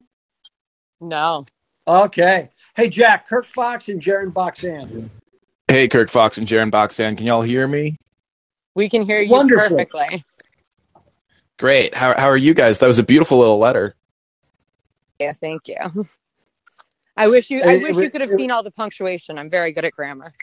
No. 1.02 1.44
Okay. 1.88 2.50
Hey, 2.76 2.90
Jack, 2.90 3.28
Kirk 3.28 3.46
Fox 3.46 3.88
and 3.90 4.02
Jaron 4.02 4.34
Boxan. 4.34 5.10
Hey, 5.68 5.88
Kirk 5.88 6.10
Fox 6.10 6.38
and 6.38 6.48
Jaron 6.48 6.72
Boxan, 6.72 7.18
can 7.18 7.28
y'all 7.28 7.42
hear 7.42 7.68
me? 7.68 7.98
We 8.76 8.90
can 8.90 9.04
hear 9.04 9.22
you 9.22 9.32
Wonderful. 9.32 9.70
perfectly. 9.78 10.24
Great. 11.60 11.94
How 11.96 12.18
how 12.20 12.28
are 12.28 12.38
you 12.38 12.54
guys? 12.56 12.80
That 12.80 12.88
was 12.88 12.98
a 12.98 13.04
beautiful 13.04 13.38
little 13.38 13.60
letter. 13.60 13.96
Yeah, 15.20 15.34
thank 15.34 15.68
you. 15.68 16.08
I 17.16 17.28
wish 17.28 17.52
you 17.52 17.62
I 17.62 17.74
It- 17.74 17.84
wish 17.84 17.98
it- 17.98 18.04
you 18.04 18.10
could 18.10 18.22
have 18.22 18.32
it- 18.32 18.38
seen 18.38 18.50
all 18.50 18.64
the 18.64 18.72
punctuation. 18.72 19.38
I'm 19.38 19.50
very 19.52 19.72
good 19.72 19.86
at 19.86 19.94
grammar. 19.94 20.34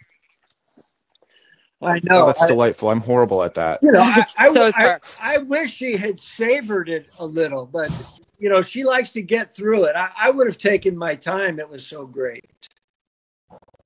I 1.82 1.96
Oh, 1.96 1.98
know. 2.04 2.26
that's 2.26 2.42
I- 2.42 2.46
delightful. 2.46 2.90
I'm 2.90 3.00
horrible 3.00 3.42
at 3.42 3.54
that. 3.54 3.80
you 3.82 3.90
know, 3.90 4.00
I, 4.00 4.24
I, 4.38 4.48
So 4.54 4.66
is 4.66 4.74
I, 4.76 4.98
I 5.20 5.38
wish 5.38 5.72
she 5.72 5.96
had 5.96 6.20
savored 6.20 6.88
it 6.88 7.10
a 7.18 7.26
little, 7.26 7.66
but 7.66 7.90
you 8.40 8.50
know, 8.50 8.62
she 8.62 8.84
likes 8.84 9.10
to 9.12 9.22
get 9.22 9.56
through 9.56 9.86
it. 9.86 9.96
I, 9.96 10.10
I 10.18 10.30
would 10.32 10.48
have 10.48 10.58
taken 10.58 10.98
my 10.98 11.16
time. 11.16 11.60
It 11.60 11.70
was 11.70 11.86
so 11.86 12.06
great. 12.06 12.50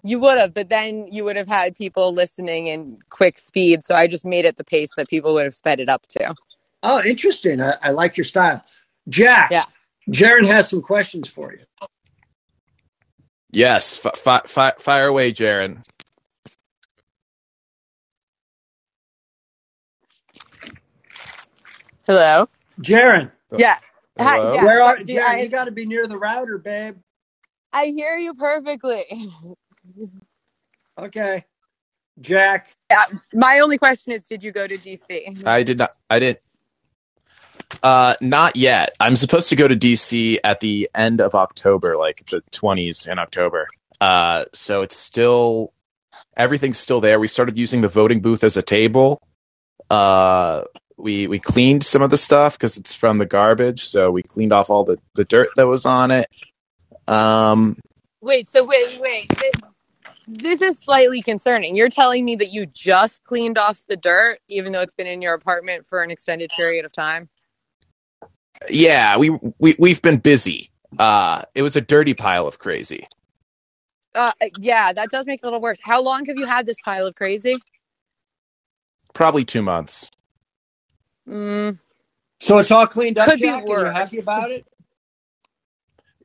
You 0.04 0.20
would 0.20 0.38
have, 0.38 0.54
but 0.54 0.70
then 0.70 1.08
you 1.12 1.25
would 1.25 1.37
have 1.37 1.49
had 1.49 1.76
people 1.76 2.14
listening 2.14 2.68
in 2.68 2.99
quick 3.11 3.38
speed. 3.38 3.84
So 3.84 3.94
I 3.96 4.08
just 4.08 4.25
made 4.25 4.46
it 4.46 4.56
the 4.56 4.64
pace 4.64 4.94
that 4.96 5.08
people 5.08 5.34
would 5.34 5.44
have 5.44 5.54
sped 5.54 5.80
it 5.80 5.90
up 5.90 6.06
to. 6.11 6.34
Oh, 6.82 7.02
interesting. 7.04 7.62
I, 7.62 7.76
I 7.82 7.90
like 7.92 8.16
your 8.16 8.25
style. 8.25 8.64
Jack, 9.08 9.50
Yeah. 9.50 9.66
Jaron 10.11 10.46
has 10.46 10.70
some 10.70 10.82
questions 10.82 11.28
for 11.28 11.52
you. 11.52 11.61
Yes. 13.52 14.04
F- 14.04 14.18
fi- 14.18 14.42
fi- 14.46 14.75
fire 14.78 15.06
away, 15.08 15.32
Jaron. 15.32 15.84
Hello? 22.06 22.49
Jaron, 22.80 23.32
Yeah. 23.56 23.76
Hi- 24.18 24.37
Hello? 24.37 24.54
yeah. 24.54 24.64
where 24.64 24.83
are 24.83 24.97
but 24.99 25.06
Jaron? 25.06 25.23
I- 25.23 25.42
you 25.42 25.49
got 25.49 25.66
to 25.66 25.73
be 25.73 25.87
near 25.87 26.06
the 26.06 26.18
router, 26.18 26.59
babe. 26.59 26.97
I 27.73 27.87
hear 27.87 28.16
you 28.16 28.35
perfectly. 28.35 29.04
Okay. 30.99 31.44
Jack, 32.21 32.68
My 33.35 33.61
only 33.61 33.78
question 33.78 34.12
is 34.12 34.26
did 34.26 34.42
you 34.42 34.52
go 34.52 34.66
to 34.66 34.76
DC? 34.78 35.47
I 35.47 35.62
did 35.64 35.78
not. 35.78 35.92
I 36.11 36.18
didn't. 36.21 36.40
Uh, 37.83 38.14
not 38.21 38.56
yet. 38.56 38.94
I'm 39.00 39.16
supposed 39.16 39.49
to 39.50 39.56
go 39.56 39.68
to 39.68 39.76
DC 39.76 40.38
at 40.44 40.61
the 40.61 40.88
end 40.94 41.21
of 41.21 41.35
October, 41.35 41.97
like 41.97 42.25
the 42.30 42.42
20s 42.52 43.09
in 43.09 43.18
October. 43.18 43.68
Uh, 44.00 44.44
so 44.54 44.83
it's 44.83 44.97
still 44.97 45.73
everything's 46.37 46.78
still 46.78 47.00
there. 47.00 47.21
We 47.21 47.28
started 47.28 47.59
using 47.59 47.80
the 47.80 47.88
voting 47.88 48.21
booth 48.21 48.44
as 48.44 48.56
a 48.56 48.62
table. 48.62 49.23
Uh, 49.90 50.64
we 50.96 51.26
we 51.26 51.38
cleaned 51.38 51.84
some 51.84 52.02
of 52.02 52.10
the 52.10 52.16
stuff 52.16 52.56
because 52.56 52.76
it's 52.76 52.94
from 52.94 53.18
the 53.18 53.26
garbage, 53.26 53.84
so 53.84 54.10
we 54.10 54.22
cleaned 54.22 54.52
off 54.52 54.70
all 54.70 54.84
the 54.84 54.98
the 55.14 55.24
dirt 55.24 55.48
that 55.56 55.66
was 55.66 55.86
on 55.86 56.10
it. 56.10 56.28
Um, 57.06 57.78
Wait, 58.20 58.48
so 58.48 58.64
wait, 58.64 58.98
wait. 59.00 59.28
This, 59.28 59.52
this 60.26 60.62
is 60.62 60.78
slightly 60.78 61.20
concerning. 61.20 61.76
You're 61.76 61.90
telling 61.90 62.24
me 62.24 62.36
that 62.36 62.54
you 62.54 62.64
just 62.64 63.22
cleaned 63.24 63.58
off 63.58 63.82
the 63.86 63.98
dirt, 63.98 64.38
even 64.48 64.72
though 64.72 64.80
it's 64.80 64.94
been 64.94 65.06
in 65.06 65.20
your 65.20 65.34
apartment 65.34 65.86
for 65.86 66.02
an 66.02 66.10
extended 66.10 66.50
period 66.56 66.86
of 66.86 66.92
time? 66.92 67.28
yeah, 68.70 69.16
we 69.16 69.30
we 69.58 69.74
we've 69.78 70.02
been 70.02 70.18
busy. 70.18 70.70
Uh, 70.98 71.42
it 71.54 71.62
was 71.62 71.76
a 71.76 71.80
dirty 71.80 72.14
pile 72.14 72.46
of 72.46 72.58
crazy. 72.58 73.06
Uh, 74.14 74.32
yeah, 74.58 74.92
that 74.92 75.10
does 75.10 75.26
make 75.26 75.40
it 75.42 75.42
a 75.42 75.46
little 75.46 75.60
worse. 75.60 75.80
How 75.82 76.00
long 76.00 76.24
have 76.26 76.36
you 76.36 76.46
had 76.46 76.66
this 76.66 76.76
pile 76.84 77.06
of 77.06 77.14
crazy? 77.16 77.56
Probably 79.12 79.44
two 79.44 79.62
months. 79.62 80.10
Mm, 81.28 81.78
so 82.40 82.58
it's 82.58 82.70
all 82.70 82.86
cleaned 82.86 83.18
up. 83.18 83.30
Could 83.30 83.40
be 83.40 83.48
Jack, 83.48 83.66
and 83.68 83.78
you're 83.78 83.90
worse. 83.90 83.92
happy 83.92 84.18
about 84.18 84.50
it? 84.50 84.66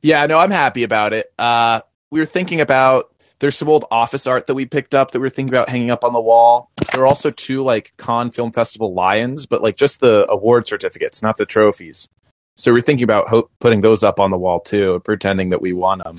Yeah, 0.02 0.26
no, 0.26 0.38
I'm 0.38 0.50
happy 0.50 0.82
about 0.82 1.12
it. 1.12 1.32
Uh, 1.38 1.80
we 2.10 2.20
were 2.20 2.26
thinking 2.26 2.60
about 2.60 3.14
there's 3.40 3.56
some 3.56 3.68
old 3.68 3.84
office 3.90 4.26
art 4.26 4.46
that 4.46 4.54
we 4.54 4.66
picked 4.66 4.94
up 4.94 5.10
that 5.10 5.18
we 5.18 5.24
were 5.24 5.30
thinking 5.30 5.52
about 5.54 5.68
hanging 5.68 5.90
up 5.90 6.04
on 6.04 6.12
the 6.12 6.20
wall. 6.20 6.70
There 6.92 7.02
are 7.02 7.06
also 7.06 7.30
two 7.30 7.62
like 7.62 7.92
Cannes 7.98 8.30
Film 8.32 8.52
Festival 8.52 8.94
lions, 8.94 9.46
but 9.46 9.62
like 9.62 9.76
just 9.76 10.00
the 10.00 10.26
award 10.30 10.66
certificates, 10.68 11.22
not 11.22 11.36
the 11.36 11.46
trophies. 11.46 12.08
So 12.56 12.72
we're 12.72 12.80
thinking 12.82 13.04
about 13.04 13.28
ho- 13.28 13.50
putting 13.60 13.82
those 13.82 14.02
up 14.04 14.20
on 14.20 14.30
the 14.30 14.38
wall 14.38 14.60
too, 14.60 15.00
pretending 15.04 15.50
that 15.50 15.62
we 15.62 15.72
won 15.72 15.98
them. 15.98 16.16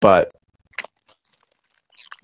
But 0.00 0.32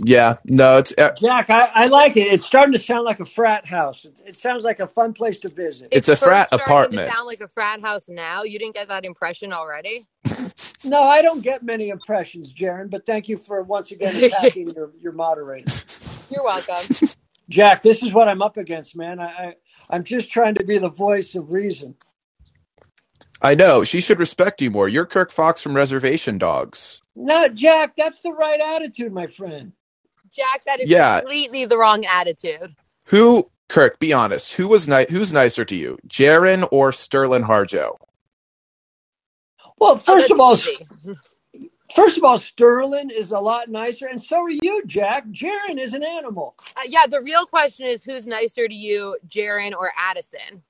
yeah, 0.05 0.37
no, 0.45 0.79
it's 0.79 0.95
uh, 0.99 1.15
Jack, 1.17 1.51
I, 1.51 1.71
I 1.75 1.87
like 1.87 2.17
it. 2.17 2.33
It's 2.33 2.45
starting 2.45 2.73
to 2.75 2.79
sound 2.79 3.05
like 3.05 3.21
a 3.21 3.25
frat 3.25 3.67
house. 3.67 4.05
It, 4.05 4.21
it 4.27 4.37
sounds 4.37 4.65
like 4.65 4.81
a 4.81 4.87
fun 4.87 5.13
place 5.13 5.39
to 5.39 5.49
visit. 5.49 5.89
It's 5.93 6.09
a 6.09 6.17
frat 6.17 6.49
starting 6.49 6.67
apartment. 6.67 7.11
To 7.11 7.17
sound 7.17 7.27
like 7.27 7.41
a 7.41 7.49
frat 7.49 7.81
house 7.81 8.09
now. 8.09 8.43
You 8.45 8.59
didn't 8.59 8.75
get 8.75 8.89
that 8.89 9.07
impression 9.07 9.53
already. 9.53 10.07
No, 10.85 11.05
I 11.05 11.23
don't 11.23 11.43
get 11.43 11.63
many 11.63 11.91
impressions, 11.91 12.53
Jaron, 12.53 12.91
but 12.91 13.07
thank 13.07 13.29
you 13.29 13.39
for 13.39 13.63
once 13.63 13.93
again 13.93 14.17
attacking 14.17 14.71
your, 14.71 14.93
your 15.01 15.13
moderator. 15.13 15.73
You're 16.31 16.45
welcome. 16.45 16.91
Jack, 17.49 17.83
this 17.83 18.03
is 18.03 18.13
what 18.13 18.29
I'm 18.29 18.43
up 18.43 18.57
against, 18.57 18.97
man. 18.97 19.21
I, 19.21 19.27
I 19.27 19.55
I'm 19.91 20.05
just 20.05 20.33
trying 20.33 20.57
to 20.57 20.65
be 20.65 20.79
the 20.79 20.91
voice 20.91 21.35
of 21.35 21.51
reason. 21.51 21.95
I 23.43 23.55
know 23.55 23.85
she 23.85 24.01
should 24.01 24.21
respect 24.21 24.63
you 24.63 24.71
more. 24.71 24.89
You're 24.89 25.07
Kirk 25.07 25.33
Fox 25.33 25.63
from 25.63 25.77
Reservation 25.77 26.39
Dogs. 26.39 27.03
No, 27.15 27.49
Jack, 27.49 27.95
that's 27.97 28.23
the 28.23 28.33
right 28.33 28.77
attitude, 28.77 29.13
my 29.13 29.27
friend. 29.27 29.73
Jack, 30.33 30.65
that 30.67 30.81
is 30.81 30.89
Yeah. 30.89 31.21
completely 31.21 31.65
the 31.67 31.79
wrong 31.79 32.05
attitude. 32.07 32.75
Who, 33.07 33.51
Kirk? 33.69 33.99
Be 33.99 34.13
honest. 34.13 34.53
Who 34.55 34.69
was 34.69 34.89
ni- 34.89 35.07
Who's 35.11 35.33
nicer 35.33 35.65
to 35.65 35.77
you, 35.77 35.99
Jaron 36.09 36.69
or 36.73 36.91
Sterlin 36.91 37.45
Harjo? 37.45 37.97
Well, 39.79 39.93
Oh, 39.93 39.97
first 39.97 40.31
of 40.31 40.41
all, 40.41 40.55
easy. 40.55 40.87
first 41.95 42.17
of 42.17 42.25
all, 42.25 42.39
Sterling 42.39 43.11
is 43.11 43.33
a 43.33 43.39
lot 43.39 43.69
nicer, 43.69 44.07
and 44.07 44.23
so 44.23 44.37
are 44.39 44.51
you, 44.51 44.83
Jack. 44.87 45.27
Jaron 45.29 45.79
is 45.79 45.93
an 45.93 46.05
animal. 46.05 46.55
Uh, 46.77 46.81
yeah, 46.87 47.07
the 47.07 47.21
real 47.21 47.47
question 47.47 47.87
is 47.87 48.05
who's 48.05 48.27
nicer 48.27 48.69
to 48.69 48.75
you, 48.75 49.17
Jaron 49.29 49.73
or 49.77 49.93
Addison? 49.99 50.63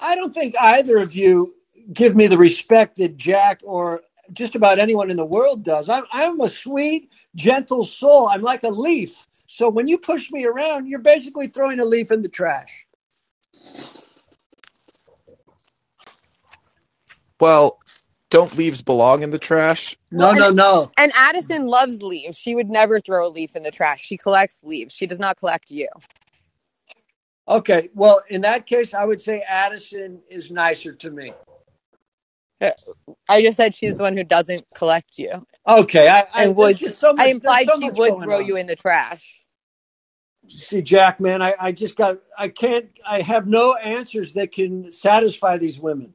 I 0.00 0.14
don't 0.16 0.34
think 0.34 0.54
either 0.60 0.98
of 0.98 1.14
you 1.14 1.54
give 1.92 2.14
me 2.16 2.26
the 2.26 2.38
respect 2.38 2.96
that 2.98 3.16
Jack 3.16 3.60
or 3.62 4.02
just 4.32 4.54
about 4.54 4.78
anyone 4.78 5.10
in 5.10 5.16
the 5.16 5.24
world 5.24 5.64
does. 5.64 5.88
I'm, 5.88 6.04
I'm 6.12 6.40
a 6.40 6.48
sweet, 6.48 7.10
gentle 7.34 7.84
soul. 7.84 8.28
I'm 8.28 8.42
like 8.42 8.62
a 8.62 8.68
leaf. 8.68 9.26
So 9.46 9.68
when 9.68 9.88
you 9.88 9.98
push 9.98 10.30
me 10.30 10.44
around, 10.46 10.88
you're 10.88 10.98
basically 11.00 11.48
throwing 11.48 11.80
a 11.80 11.84
leaf 11.84 12.10
in 12.10 12.22
the 12.22 12.28
trash. 12.28 12.86
Well, 17.40 17.78
don't 18.30 18.56
leaves 18.56 18.82
belong 18.82 19.22
in 19.22 19.30
the 19.30 19.38
trash? 19.38 19.96
No, 20.10 20.32
no, 20.32 20.50
no. 20.50 20.90
And 20.96 21.12
Addison 21.14 21.66
loves 21.66 22.02
leaves. 22.02 22.36
She 22.36 22.54
would 22.54 22.68
never 22.68 22.98
throw 23.00 23.26
a 23.26 23.28
leaf 23.28 23.54
in 23.54 23.62
the 23.62 23.70
trash. 23.70 24.02
She 24.02 24.16
collects 24.16 24.62
leaves. 24.64 24.94
She 24.94 25.06
does 25.06 25.18
not 25.18 25.38
collect 25.38 25.70
you. 25.70 25.88
Okay. 27.46 27.90
Well, 27.94 28.22
in 28.28 28.40
that 28.40 28.66
case, 28.66 28.94
I 28.94 29.04
would 29.04 29.20
say 29.20 29.44
Addison 29.46 30.20
is 30.28 30.50
nicer 30.50 30.92
to 30.94 31.10
me. 31.10 31.32
I 33.28 33.42
just 33.42 33.56
said 33.56 33.74
she's 33.74 33.96
the 33.96 34.02
one 34.02 34.16
who 34.16 34.24
doesn't 34.24 34.64
collect 34.74 35.18
you. 35.18 35.46
Okay. 35.66 36.08
I, 36.08 36.20
I, 36.32 36.44
And 36.44 36.56
would- 36.56 36.78
so 36.78 37.12
much, 37.12 37.26
I 37.26 37.28
implied 37.30 37.66
so 37.66 37.78
she 37.80 37.86
much 37.88 37.98
would 37.98 38.22
throw 38.22 38.38
on. 38.38 38.46
you 38.46 38.56
in 38.56 38.66
the 38.66 38.76
trash. 38.76 39.40
See, 40.48 40.82
Jack, 40.82 41.20
man, 41.20 41.40
I, 41.40 41.54
I 41.58 41.72
just 41.72 41.96
got, 41.96 42.18
I 42.38 42.48
can't, 42.48 42.90
I 43.06 43.22
have 43.22 43.46
no 43.46 43.74
answers 43.76 44.34
that 44.34 44.52
can 44.52 44.92
satisfy 44.92 45.56
these 45.56 45.80
women. 45.80 46.14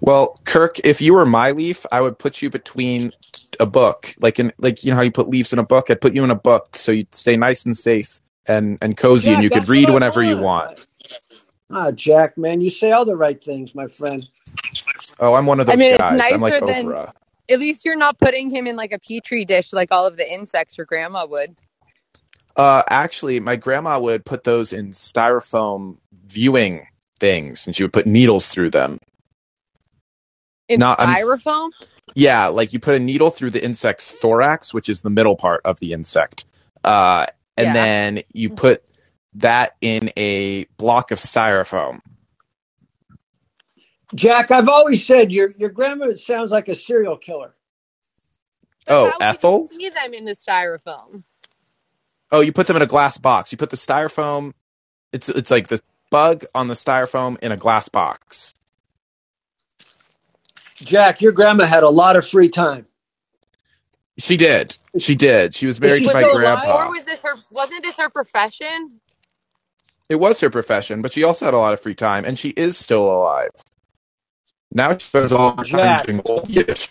Well, 0.00 0.34
Kirk, 0.44 0.78
if 0.84 1.00
you 1.00 1.14
were 1.14 1.26
my 1.26 1.52
leaf, 1.52 1.86
I 1.92 2.00
would 2.00 2.18
put 2.18 2.42
you 2.42 2.50
between 2.50 3.12
a 3.60 3.66
book, 3.66 4.14
like 4.18 4.40
in 4.40 4.52
like 4.58 4.82
you 4.82 4.90
know 4.90 4.96
how 4.96 5.02
you 5.02 5.12
put 5.12 5.28
leaves 5.28 5.52
in 5.52 5.58
a 5.60 5.62
book. 5.62 5.90
I'd 5.90 6.00
put 6.00 6.14
you 6.14 6.24
in 6.24 6.30
a 6.30 6.34
book 6.34 6.74
so 6.74 6.90
you'd 6.90 7.14
stay 7.14 7.36
nice 7.36 7.64
and 7.64 7.76
safe 7.76 8.20
and 8.46 8.78
and 8.82 8.96
cozy, 8.96 9.30
and 9.30 9.44
you 9.44 9.50
could 9.50 9.68
read 9.68 9.90
whenever 9.90 10.22
you 10.24 10.38
want. 10.38 10.88
Ah, 11.72 11.90
Jack, 11.90 12.36
man, 12.36 12.60
you 12.60 12.70
say 12.70 12.92
all 12.92 13.04
the 13.04 13.16
right 13.16 13.42
things, 13.42 13.74
my 13.74 13.86
friend. 13.88 14.28
Oh, 15.18 15.34
I'm 15.34 15.46
one 15.46 15.58
of 15.60 15.66
those 15.66 15.74
I 15.74 15.76
mean, 15.76 15.92
it's 15.94 15.98
guys. 15.98 16.32
I'm 16.32 16.40
like 16.40 16.52
nicer 16.60 16.66
than- 16.66 16.86
Oprah. 16.86 17.12
At 17.48 17.58
least 17.58 17.84
you're 17.84 17.96
not 17.96 18.18
putting 18.18 18.50
him 18.50 18.66
in 18.66 18.76
like 18.76 18.92
a 18.92 18.98
petri 18.98 19.44
dish 19.44 19.72
like 19.72 19.88
all 19.90 20.06
of 20.06 20.16
the 20.16 20.32
insects 20.32 20.78
your 20.78 20.86
grandma 20.86 21.26
would. 21.26 21.56
Uh, 22.56 22.82
actually, 22.88 23.40
my 23.40 23.56
grandma 23.56 23.98
would 23.98 24.24
put 24.24 24.44
those 24.44 24.72
in 24.72 24.90
styrofoam 24.90 25.96
viewing 26.26 26.86
things, 27.18 27.66
and 27.66 27.74
she 27.74 27.82
would 27.82 27.92
put 27.92 28.06
needles 28.06 28.48
through 28.48 28.70
them. 28.70 28.98
In 30.68 30.80
No, 30.80 30.90
I'm- 30.98 31.08
styrofoam? 31.14 31.70
Yeah, 32.14 32.46
like 32.48 32.72
you 32.72 32.78
put 32.78 32.94
a 32.94 32.98
needle 32.98 33.30
through 33.30 33.50
the 33.50 33.64
insect's 33.64 34.10
thorax, 34.10 34.74
which 34.74 34.88
is 34.88 35.02
the 35.02 35.10
middle 35.10 35.36
part 35.36 35.62
of 35.64 35.80
the 35.80 35.92
insect, 35.92 36.44
uh, 36.84 37.26
and 37.56 37.66
Yeah. 37.68 37.72
then 37.72 38.22
you 38.32 38.50
put 38.50 38.82
that 39.34 39.76
in 39.80 40.10
a 40.16 40.64
block 40.78 41.10
of 41.12 41.18
styrofoam. 41.18 42.00
Jack, 44.14 44.50
I've 44.52 44.68
always 44.68 45.06
said 45.06 45.32
your 45.32 45.52
your 45.58 45.70
grandma 45.70 46.12
sounds 46.14 46.52
like 46.52 46.68
a 46.68 46.74
serial 46.74 47.16
killer. 47.18 47.54
But 48.86 48.98
Oh, 48.98 49.04
how 49.04 49.20
would 49.24 49.38
you 49.42 49.50
Ethel? 49.50 49.70
see 49.70 49.90
them 49.90 50.14
in 50.14 50.24
the 50.26 50.32
styrofoam. 50.32 51.24
Oh, 52.32 52.40
you 52.40 52.52
put 52.52 52.66
them 52.66 52.76
in 52.76 52.82
a 52.82 52.86
glass 52.86 53.18
box. 53.18 53.52
You 53.52 53.58
put 53.58 53.70
the 53.70 53.76
styrofoam. 53.76 54.54
It's 55.12 55.28
it's 55.28 55.50
like 55.50 55.68
the 55.68 55.80
bug 56.10 56.44
on 56.54 56.68
the 56.68 56.74
styrofoam 56.74 57.38
in 57.40 57.52
a 57.52 57.58
glass 57.58 57.88
box. 57.88 58.54
Jack, 60.76 61.22
your 61.22 61.32
grandma 61.32 61.66
had 61.66 61.84
a 61.84 61.90
lot 61.90 62.16
of 62.16 62.26
free 62.26 62.48
time. 62.50 62.86
She 64.18 64.36
did. 64.38 64.76
She 64.98 65.16
did. 65.16 65.54
She 65.54 65.66
was 65.66 65.80
married 65.80 66.00
she 66.00 66.06
to 66.06 66.12
my 66.12 66.24
still 66.24 66.36
alive? 66.38 66.70
grandpa. 66.70 66.86
Or 66.86 66.90
was 66.90 67.04
this 67.04 67.22
her? 67.24 67.36
Wasn't 67.50 67.84
this 67.84 67.98
her 67.98 68.10
profession? 68.10 69.00
It 70.08 70.16
was 70.16 70.40
her 70.40 70.50
profession, 70.50 71.02
but 71.02 71.12
she 71.12 71.24
also 71.24 71.44
had 71.44 71.54
a 71.54 71.58
lot 71.58 71.72
of 71.72 71.80
free 71.80 71.94
time, 71.94 72.24
and 72.24 72.38
she 72.38 72.50
is 72.50 72.76
still 72.76 73.04
alive. 73.04 73.50
Now 74.72 74.92
she 74.92 75.00
spends 75.00 75.32
all 75.32 75.56
her 75.56 75.64
time 75.64 76.06
doing 76.06 76.22
old 76.24 76.48
Yiddish. 76.48 76.88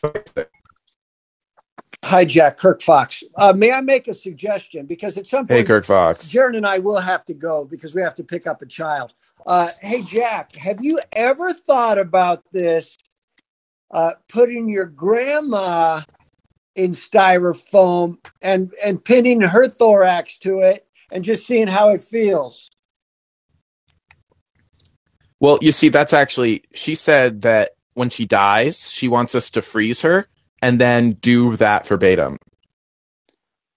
Hi, 2.03 2.25
Jack, 2.25 2.57
Kirk 2.57 2.81
Fox. 2.81 3.23
Uh, 3.35 3.53
may 3.53 3.71
I 3.71 3.81
make 3.81 4.07
a 4.07 4.13
suggestion? 4.13 4.85
Because 4.85 5.17
at 5.17 5.27
some 5.27 5.47
point, 5.47 5.59
Hey, 5.59 5.63
Kirk 5.63 5.85
Fox. 5.85 6.25
Jaron 6.31 6.57
and 6.57 6.65
I 6.65 6.79
will 6.79 6.99
have 6.99 7.23
to 7.25 7.33
go 7.33 7.63
because 7.65 7.93
we 7.93 8.01
have 8.01 8.15
to 8.15 8.23
pick 8.23 8.47
up 8.47 8.61
a 8.61 8.65
child. 8.65 9.13
Uh, 9.45 9.69
hey, 9.81 10.01
Jack, 10.01 10.55
have 10.55 10.83
you 10.83 10.99
ever 11.15 11.53
thought 11.53 11.97
about 11.97 12.43
this? 12.51 12.97
Uh, 13.91 14.13
putting 14.29 14.69
your 14.69 14.85
grandma 14.85 16.01
in 16.75 16.91
styrofoam 16.91 18.17
and 18.41 18.73
and 18.83 19.03
pinning 19.03 19.41
her 19.41 19.67
thorax 19.67 20.37
to 20.39 20.61
it 20.61 20.87
and 21.11 21.23
just 21.23 21.45
seeing 21.45 21.67
how 21.67 21.89
it 21.89 22.03
feels. 22.03 22.70
Well, 25.41 25.59
you 25.61 25.73
see, 25.73 25.89
that's 25.89 26.13
actually 26.13 26.65
she 26.75 26.95
said 26.95 27.43
that 27.43 27.71
when 27.95 28.11
she 28.11 28.25
dies, 28.27 28.91
she 28.91 29.09
wants 29.09 29.35
us 29.35 29.51
to 29.51 29.63
freeze 29.63 30.01
her 30.03 30.27
and 30.63 30.81
then 30.81 31.13
do 31.13 31.57
that 31.57 31.87
verbatim. 31.87 32.39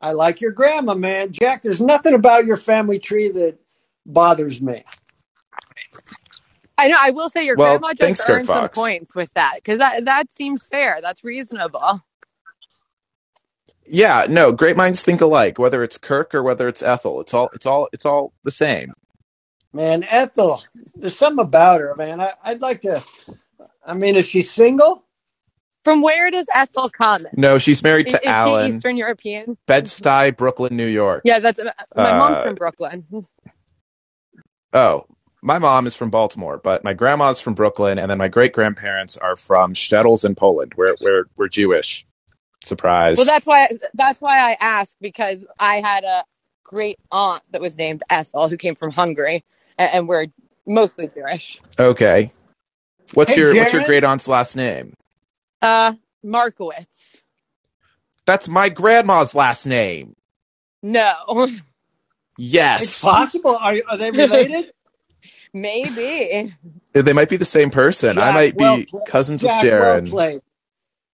I 0.00 0.12
like 0.12 0.40
your 0.40 0.52
grandma, 0.52 0.94
man. 0.94 1.32
Jack, 1.32 1.62
there's 1.62 1.80
nothing 1.80 2.14
about 2.14 2.46
your 2.46 2.56
family 2.58 3.00
tree 3.00 3.30
that 3.30 3.58
bothers 4.06 4.60
me. 4.62 4.84
I 6.78 6.88
know. 6.88 6.96
I 7.00 7.10
will 7.12 7.30
say 7.30 7.46
your 7.46 7.56
Well, 7.56 7.58
grandma 7.58 7.94
just 7.94 8.16
thanks, 8.16 8.24
Kirk 8.24 8.44
earned 8.44 8.50
some 8.50 8.68
Fox. 8.68 8.70
points 8.70 9.14
with 9.16 9.32
that 9.34 9.54
because 9.56 9.78
that 9.80 10.06
that 10.06 10.32
seems 10.32 10.62
fair. 10.64 11.00
That's 11.02 11.24
reasonable. 11.24 12.02
Yeah, 13.86 14.26
no, 14.28 14.52
great 14.52 14.76
minds 14.76 15.02
think 15.02 15.20
alike. 15.22 15.58
Whether 15.58 15.82
it's 15.84 15.98
Kirk 15.98 16.34
or 16.34 16.42
whether 16.42 16.68
it's 16.68 16.82
Ethel, 16.82 17.20
it's 17.20 17.34
all 17.34 17.50
it's 17.54 17.66
all 17.66 17.88
it's 17.92 18.06
all 18.06 18.32
the 18.44 18.52
same. 18.52 18.94
Man, 19.74 20.04
Ethel, 20.10 20.62
there's 20.96 21.16
something 21.16 21.44
about 21.44 21.82
her, 21.82 21.96
man. 21.96 22.20
I, 22.20 22.32
I'd 22.44 22.62
like 22.62 22.82
to. 22.82 23.04
I 23.84 23.94
mean, 23.94 24.16
is 24.16 24.26
she 24.26 24.42
single? 24.42 25.04
From 25.84 26.02
where 26.02 26.30
does 26.30 26.46
Ethel 26.54 26.90
come? 26.90 27.26
No, 27.36 27.58
she's 27.58 27.82
married 27.82 28.08
to 28.10 28.16
is 28.18 28.22
she 28.22 28.28
Alan, 28.28 28.66
Eastern 28.68 28.96
European? 28.96 29.58
Bed-Stuy, 29.66 30.36
Brooklyn, 30.36 30.76
New 30.76 30.86
York. 30.86 31.22
Yeah, 31.24 31.40
that's 31.40 31.60
my 31.96 32.12
mom's 32.12 32.38
Uh, 32.38 32.42
from 32.42 32.56
Brooklyn. 32.56 33.06
Oh, 34.72 35.06
my 35.42 35.58
mom 35.58 35.86
is 35.86 35.96
from 35.96 36.10
Baltimore, 36.10 36.58
but 36.58 36.84
my 36.84 36.94
grandma's 36.94 37.40
from 37.40 37.54
Brooklyn, 37.54 37.98
and 37.98 38.10
then 38.10 38.18
my 38.18 38.28
great 38.28 38.52
grandparents 38.52 39.16
are 39.18 39.36
from 39.36 39.74
Stettles 39.74 40.24
in 40.24 40.34
Poland. 40.34 40.74
We're 40.76 40.96
we're 41.00 41.24
we're 41.36 41.48
Jewish. 41.48 42.06
Surprise. 42.64 43.18
Well, 43.18 43.26
that's 43.26 43.46
why 43.46 43.68
that's 43.94 44.20
why 44.22 44.40
I 44.52 44.56
asked 44.60 44.96
because 45.00 45.44
I 45.58 45.80
had 45.80 46.04
a 46.04 46.24
great 46.64 46.98
aunt 47.12 47.42
that 47.50 47.60
was 47.60 47.76
named 47.76 48.02
Ethel 48.10 48.48
who 48.48 48.56
came 48.56 48.74
from 48.74 48.90
Hungary, 48.90 49.44
and, 49.78 49.90
and 49.94 50.08
we're 50.08 50.26
mostly 50.66 51.08
Jewish. 51.14 51.62
okay. 51.78 52.32
What's 53.14 53.34
Hey, 53.34 53.40
your 53.40 53.56
what's 53.56 53.72
your 53.72 53.82
great 53.82 54.04
aunt's 54.04 54.28
last 54.28 54.56
name? 54.56 54.94
Uh, 55.62 55.94
Markowitz. 56.22 57.22
That's 58.26 58.48
my 58.48 58.68
grandma's 58.70 59.34
last 59.34 59.66
name. 59.66 60.14
No, 60.82 61.48
Yes. 62.38 62.82
It's 62.82 62.94
possible. 62.96 63.56
Are, 63.56 63.74
are 63.88 63.98
they 63.98 64.10
related? 64.12 64.72
maybe. 65.54 66.54
They 66.94 67.12
might 67.14 67.28
be 67.30 67.36
the 67.38 67.44
same 67.44 67.70
person. 67.70 68.18
I 68.18 68.30
Jack, 68.30 68.32
might 68.32 68.58
be 68.58 68.64
well 68.64 68.84
played. 68.90 69.04
cousins 69.04 69.42
Jack, 69.42 69.70
with 69.70 69.78
well 69.78 70.00
Jaron. 70.00 70.02
played. 70.02 70.40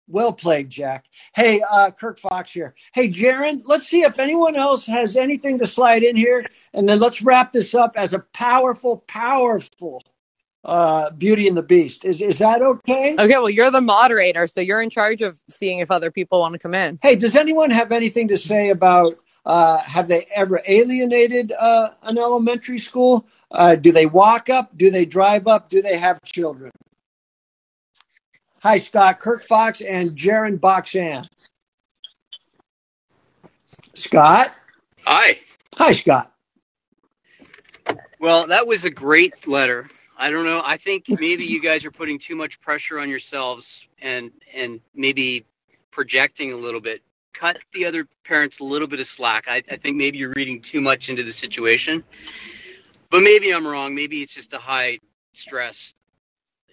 Well 0.08 0.32
played, 0.32 0.70
Jack. 0.70 1.06
Hey, 1.36 1.62
uh, 1.70 1.91
Kirk 1.91 2.20
Fox 2.20 2.52
here. 2.52 2.76
Hey, 2.93 3.10
Jaron, 3.10 3.62
let's 3.65 3.88
see 3.88 4.02
if 4.02 4.20
anyone 4.20 4.56
else 4.56 4.86
has 4.86 5.17
anything 5.17 5.60
to 5.60 5.67
slide 5.67 6.04
in 6.04 6.15
here, 6.15 6.46
and 6.74 6.88
then 6.88 7.00
let's 7.00 7.22
wrap 7.22 7.52
this 7.52 7.76
up 7.76 7.93
as 7.98 8.13
a 8.13 8.20
powerful, 8.20 9.04
powerful 9.08 10.02
uh, 10.63 11.12
Beauty 11.12 11.48
and 11.48 11.58
the 11.58 11.63
Beast. 11.63 12.06
Is 12.06 12.22
is 12.22 12.39
that 12.39 12.62
okay? 12.62 13.15
Okay, 13.17 13.36
well, 13.38 13.50
you're 13.50 13.72
the 13.72 13.82
moderator, 13.82 14.48
so 14.48 14.62
you're 14.62 14.82
in 14.82 14.89
charge 14.89 15.22
of 15.22 15.39
seeing 15.50 15.80
if 15.80 15.91
other 15.91 16.12
people 16.12 16.41
want 16.41 16.54
to 16.54 16.60
come 16.60 16.74
in. 16.74 17.00
Hey, 17.02 17.15
does 17.15 17.36
anyone 17.36 17.72
have 17.72 17.91
anything 17.91 18.30
to 18.30 18.38
say 18.38 18.70
about 18.70 19.15
uh, 19.46 19.80
have 19.80 20.08
they 20.08 20.28
ever 20.36 20.62
alienated 20.67 21.54
uh, 21.54 21.89
an 22.04 22.17
elementary 22.17 22.78
school? 22.78 23.26
Uh, 23.50 23.76
do 23.76 23.93
they 23.93 24.06
walk 24.06 24.50
up? 24.50 24.78
Do 24.78 24.91
they 24.91 25.06
drive 25.06 25.48
up? 25.48 25.70
Do 25.70 25.82
they 25.82 25.98
have 25.98 26.22
children? 26.24 26.72
Hi, 28.67 28.80
Scott, 28.80 29.21
Kirk 29.21 29.45
Fox, 29.45 29.80
and 29.80 30.08
Jaron 30.08 30.60
Boxan. 30.60 31.25
Scott? 33.93 34.53
Hi. 35.06 35.39
Hi, 35.77 35.93
Scott. 35.93 36.34
Well, 38.19 38.47
that 38.47 38.67
was 38.67 38.84
a 38.84 38.89
great 38.89 39.47
letter. 39.47 39.89
I 40.17 40.32
don't 40.32 40.43
know. 40.43 40.62
I 40.65 40.75
think 40.75 41.06
maybe 41.08 41.45
you 41.45 41.62
guys 41.62 41.86
are 41.86 41.91
putting 41.91 42.19
too 42.19 42.36
much 42.36 42.60
pressure 42.60 42.99
on 42.99 43.10
yourselves 43.10 43.88
and 44.01 44.32
and 44.53 44.82
maybe 44.93 45.45
projecting 45.89 46.51
a 46.51 46.58
little 46.58 46.82
bit. 46.82 47.01
Cut 47.34 47.60
the 47.71 47.86
other 47.86 48.06
parents 48.25 48.60
a 48.60 48.65
little 48.65 48.89
bit 48.89 48.99
of 48.99 49.08
slack. 49.08 49.45
I, 49.47 49.63
I 49.71 49.77
think 49.77 49.95
maybe 49.95 50.17
you're 50.17 50.34
reading 50.36 50.60
too 50.60 50.82
much 50.82 51.10
into 51.10 51.23
the 51.23 51.32
situation. 51.32 52.03
But 53.10 53.21
maybe 53.21 53.53
I'm 53.53 53.65
wrong. 53.65 53.95
Maybe 53.95 54.21
it's 54.23 54.36
just 54.36 54.51
a 54.51 54.60
high 54.60 54.99
stress. 55.32 55.93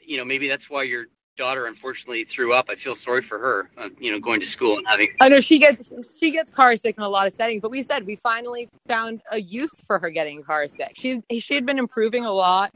You 0.04 0.16
know, 0.16 0.24
maybe 0.24 0.48
that's 0.48 0.68
why 0.68 0.82
your 0.82 1.06
daughter 1.36 1.66
unfortunately 1.66 2.24
threw 2.24 2.52
up. 2.52 2.66
I 2.68 2.74
feel 2.74 2.94
sorry 2.94 3.22
for 3.22 3.38
her. 3.38 3.70
Uh, 3.76 3.88
you 3.98 4.12
know, 4.12 4.20
going 4.20 4.40
to 4.40 4.46
school 4.46 4.78
and 4.78 4.86
having 4.86 5.08
I 5.20 5.28
know 5.28 5.40
she 5.40 5.58
gets 5.58 5.90
she 6.18 6.30
gets 6.30 6.50
car 6.50 6.76
sick 6.76 6.96
in 6.96 7.02
a 7.02 7.08
lot 7.08 7.26
of 7.26 7.32
settings, 7.32 7.60
but 7.60 7.70
we 7.70 7.82
said 7.82 8.06
we 8.06 8.16
finally 8.16 8.68
found 8.88 9.22
a 9.30 9.40
use 9.40 9.80
for 9.86 9.98
her 9.98 10.10
getting 10.10 10.42
car 10.42 10.66
sick. 10.66 10.92
She 10.94 11.22
she 11.38 11.54
had 11.54 11.66
been 11.66 11.78
improving 11.78 12.24
a 12.24 12.32
lot. 12.32 12.72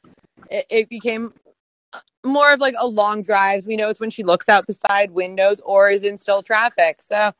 It, 0.50 0.66
it 0.70 0.88
became 0.88 1.32
more 2.24 2.52
of 2.52 2.60
like 2.60 2.74
a 2.78 2.86
long 2.86 3.22
drives. 3.22 3.66
We 3.66 3.76
know 3.76 3.88
it's 3.88 4.00
when 4.00 4.10
she 4.10 4.22
looks 4.22 4.48
out 4.48 4.66
the 4.66 4.74
side 4.74 5.12
windows 5.12 5.60
or 5.64 5.90
is 5.90 6.04
in 6.04 6.18
still 6.18 6.42
traffic. 6.42 7.00
So 7.00 7.32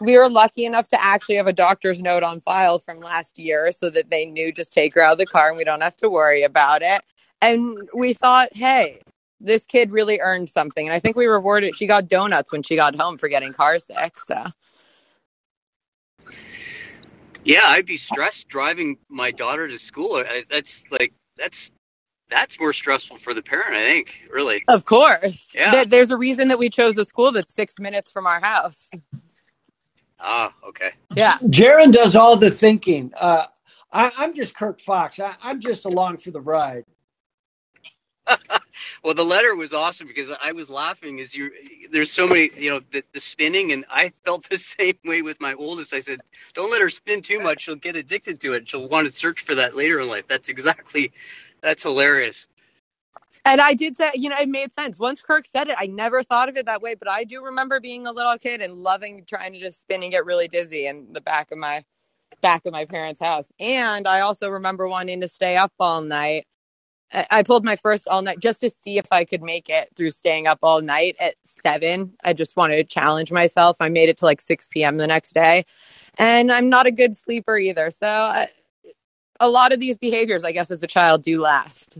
we 0.00 0.16
were 0.16 0.28
lucky 0.28 0.64
enough 0.66 0.88
to 0.88 1.02
actually 1.02 1.36
have 1.36 1.46
a 1.46 1.52
doctor's 1.52 2.02
note 2.02 2.22
on 2.22 2.40
file 2.40 2.78
from 2.78 3.00
last 3.00 3.38
year 3.38 3.70
so 3.72 3.88
that 3.90 4.10
they 4.10 4.26
knew 4.26 4.52
just 4.52 4.72
take 4.72 4.94
her 4.94 5.00
out 5.00 5.12
of 5.12 5.18
the 5.18 5.26
car 5.26 5.48
and 5.48 5.56
we 5.56 5.64
don't 5.64 5.80
have 5.80 5.96
to 5.98 6.10
worry 6.10 6.42
about 6.42 6.82
it. 6.82 7.02
And 7.40 7.88
we 7.94 8.12
thought, 8.12 8.54
hey, 8.54 9.00
this 9.40 9.66
kid 9.66 9.92
really 9.92 10.20
earned 10.20 10.48
something. 10.48 10.86
And 10.86 10.94
I 10.94 11.00
think 11.00 11.16
we 11.16 11.26
rewarded 11.26 11.76
she 11.76 11.86
got 11.86 12.08
donuts 12.08 12.52
when 12.52 12.62
she 12.62 12.76
got 12.76 12.96
home 12.96 13.18
for 13.18 13.28
getting 13.28 13.52
car 13.52 13.78
sick. 13.78 14.18
So 14.18 14.44
Yeah, 17.44 17.64
I'd 17.66 17.86
be 17.86 17.96
stressed 17.98 18.48
driving 18.48 18.98
my 19.08 19.30
daughter 19.32 19.68
to 19.68 19.78
school. 19.78 20.16
I, 20.16 20.44
that's 20.50 20.84
like 20.90 21.12
that's 21.38 21.72
that's 22.30 22.60
more 22.60 22.72
stressful 22.72 23.18
for 23.18 23.34
the 23.34 23.42
parent, 23.42 23.74
I 23.74 23.84
think. 23.84 24.22
Really. 24.30 24.64
Of 24.68 24.84
course. 24.84 25.52
Yeah. 25.54 25.70
There- 25.72 25.86
There's 25.86 26.10
a 26.10 26.16
reason 26.16 26.48
that 26.48 26.58
we 26.58 26.70
chose 26.70 26.98
a 26.98 27.04
school 27.04 27.32
that's 27.32 27.54
six 27.54 27.78
minutes 27.78 28.10
from 28.10 28.26
our 28.26 28.40
house. 28.40 28.90
Ah, 30.20 30.54
okay. 30.68 30.90
Yeah. 31.14 31.38
Jaron 31.44 31.92
does 31.92 32.16
all 32.16 32.36
the 32.36 32.50
thinking. 32.50 33.12
Uh, 33.16 33.46
I, 33.92 34.12
I'm 34.18 34.34
just 34.34 34.54
Kirk 34.56 34.80
Fox. 34.80 35.20
I, 35.20 35.34
I'm 35.42 35.60
just 35.60 35.84
along 35.84 36.18
for 36.18 36.30
the 36.32 36.40
ride. 36.40 36.84
Well, 39.06 39.14
the 39.14 39.24
letter 39.24 39.54
was 39.54 39.72
awesome 39.72 40.08
because 40.08 40.36
I 40.42 40.50
was 40.50 40.68
laughing 40.68 41.20
as 41.20 41.32
you. 41.32 41.52
There's 41.92 42.10
so 42.10 42.26
many, 42.26 42.50
you 42.56 42.70
know, 42.70 42.80
the, 42.90 43.04
the 43.12 43.20
spinning, 43.20 43.70
and 43.70 43.84
I 43.88 44.12
felt 44.24 44.48
the 44.48 44.58
same 44.78 44.98
way 45.04 45.22
with 45.22 45.40
my 45.40 45.54
oldest. 45.54 45.94
I 45.94 46.00
said, 46.00 46.22
"Don't 46.54 46.72
let 46.72 46.80
her 46.80 46.90
spin 46.90 47.22
too 47.22 47.38
much; 47.38 47.62
she'll 47.62 47.76
get 47.76 47.94
addicted 47.94 48.40
to 48.40 48.54
it. 48.54 48.68
She'll 48.68 48.88
want 48.88 49.06
to 49.06 49.12
search 49.12 49.42
for 49.42 49.54
that 49.54 49.76
later 49.76 50.00
in 50.00 50.08
life." 50.08 50.24
That's 50.26 50.48
exactly. 50.48 51.12
That's 51.60 51.84
hilarious. 51.84 52.48
And 53.44 53.60
I 53.60 53.74
did 53.74 53.96
say, 53.96 54.10
you 54.14 54.28
know, 54.28 54.38
it 54.40 54.48
made 54.48 54.74
sense. 54.74 54.98
Once 54.98 55.20
Kirk 55.20 55.46
said 55.46 55.68
it, 55.68 55.76
I 55.78 55.86
never 55.86 56.24
thought 56.24 56.48
of 56.48 56.56
it 56.56 56.66
that 56.66 56.82
way, 56.82 56.96
but 56.96 57.06
I 57.06 57.22
do 57.22 57.44
remember 57.44 57.78
being 57.78 58.08
a 58.08 58.12
little 58.12 58.36
kid 58.38 58.60
and 58.60 58.82
loving 58.82 59.24
trying 59.24 59.52
to 59.52 59.60
just 59.60 59.82
spin 59.82 60.02
and 60.02 60.10
get 60.10 60.26
really 60.26 60.48
dizzy 60.48 60.88
in 60.88 61.12
the 61.12 61.20
back 61.20 61.52
of 61.52 61.58
my 61.58 61.84
back 62.40 62.66
of 62.66 62.72
my 62.72 62.86
parents' 62.86 63.20
house. 63.20 63.52
And 63.60 64.08
I 64.08 64.22
also 64.22 64.50
remember 64.50 64.88
wanting 64.88 65.20
to 65.20 65.28
stay 65.28 65.56
up 65.56 65.72
all 65.78 66.00
night. 66.00 66.44
I 67.12 67.26
I 67.30 67.42
pulled 67.44 67.64
my 67.64 67.76
first 67.76 68.08
all 68.08 68.22
night 68.22 68.40
just 68.40 68.60
to 68.60 68.70
see 68.70 68.98
if 68.98 69.06
I 69.12 69.24
could 69.24 69.42
make 69.42 69.68
it 69.70 69.90
through 69.96 70.10
staying 70.12 70.46
up 70.46 70.60
all 70.62 70.82
night 70.82 71.16
at 71.20 71.36
seven. 71.44 72.14
I 72.24 72.32
just 72.34 72.56
wanted 72.56 72.76
to 72.76 72.84
challenge 72.84 73.32
myself. 73.32 73.76
I 73.80 73.88
made 73.90 74.08
it 74.10 74.18
to 74.18 74.26
like 74.26 74.40
6 74.40 74.68
p.m. 74.68 74.98
the 74.98 75.06
next 75.08 75.34
day. 75.34 75.64
And 76.18 76.52
I'm 76.52 76.68
not 76.70 76.86
a 76.86 76.92
good 76.92 77.16
sleeper 77.16 77.58
either. 77.58 77.90
So 77.90 78.06
I, 78.08 78.48
a 79.40 79.50
lot 79.50 79.72
of 79.72 79.80
these 79.80 79.96
behaviors, 79.98 80.44
I 80.44 80.52
guess, 80.52 80.70
as 80.70 80.82
a 80.82 80.88
child 80.88 81.22
do 81.22 81.40
last. 81.40 81.98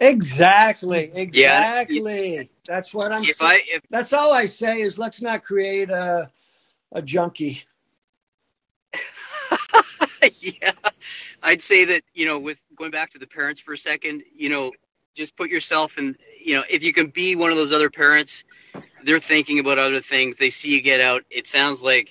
Exactly. 0.00 1.12
Exactly. 1.14 2.50
That's 2.66 2.94
what 2.94 3.12
I'm 3.12 3.26
If 3.26 3.40
saying. 3.40 3.50
I 3.50 3.62
if 3.68 3.82
That's 3.90 4.12
all 4.12 4.32
I 4.32 4.46
say 4.46 4.80
is 4.80 4.98
let's 4.98 5.22
not 5.22 5.44
create 5.44 5.90
a, 5.90 6.30
a 6.92 7.02
junkie. 7.02 7.64
yeah, 10.40 10.72
I'd 11.42 11.62
say 11.62 11.86
that 11.86 12.02
you 12.14 12.26
know, 12.26 12.38
with 12.38 12.62
going 12.78 12.90
back 12.90 13.10
to 13.10 13.18
the 13.18 13.26
parents 13.26 13.60
for 13.60 13.72
a 13.72 13.78
second, 13.78 14.22
you 14.34 14.48
know, 14.48 14.72
just 15.14 15.36
put 15.36 15.50
yourself 15.50 15.98
in. 15.98 16.16
You 16.40 16.54
know, 16.54 16.64
if 16.70 16.82
you 16.82 16.92
can 16.92 17.08
be 17.08 17.36
one 17.36 17.50
of 17.50 17.56
those 17.56 17.72
other 17.72 17.90
parents, 17.90 18.44
they're 19.04 19.20
thinking 19.20 19.58
about 19.58 19.78
other 19.78 20.00
things. 20.00 20.36
They 20.36 20.50
see 20.50 20.70
you 20.70 20.80
get 20.80 21.00
out. 21.00 21.24
It 21.30 21.46
sounds 21.46 21.82
like 21.82 22.10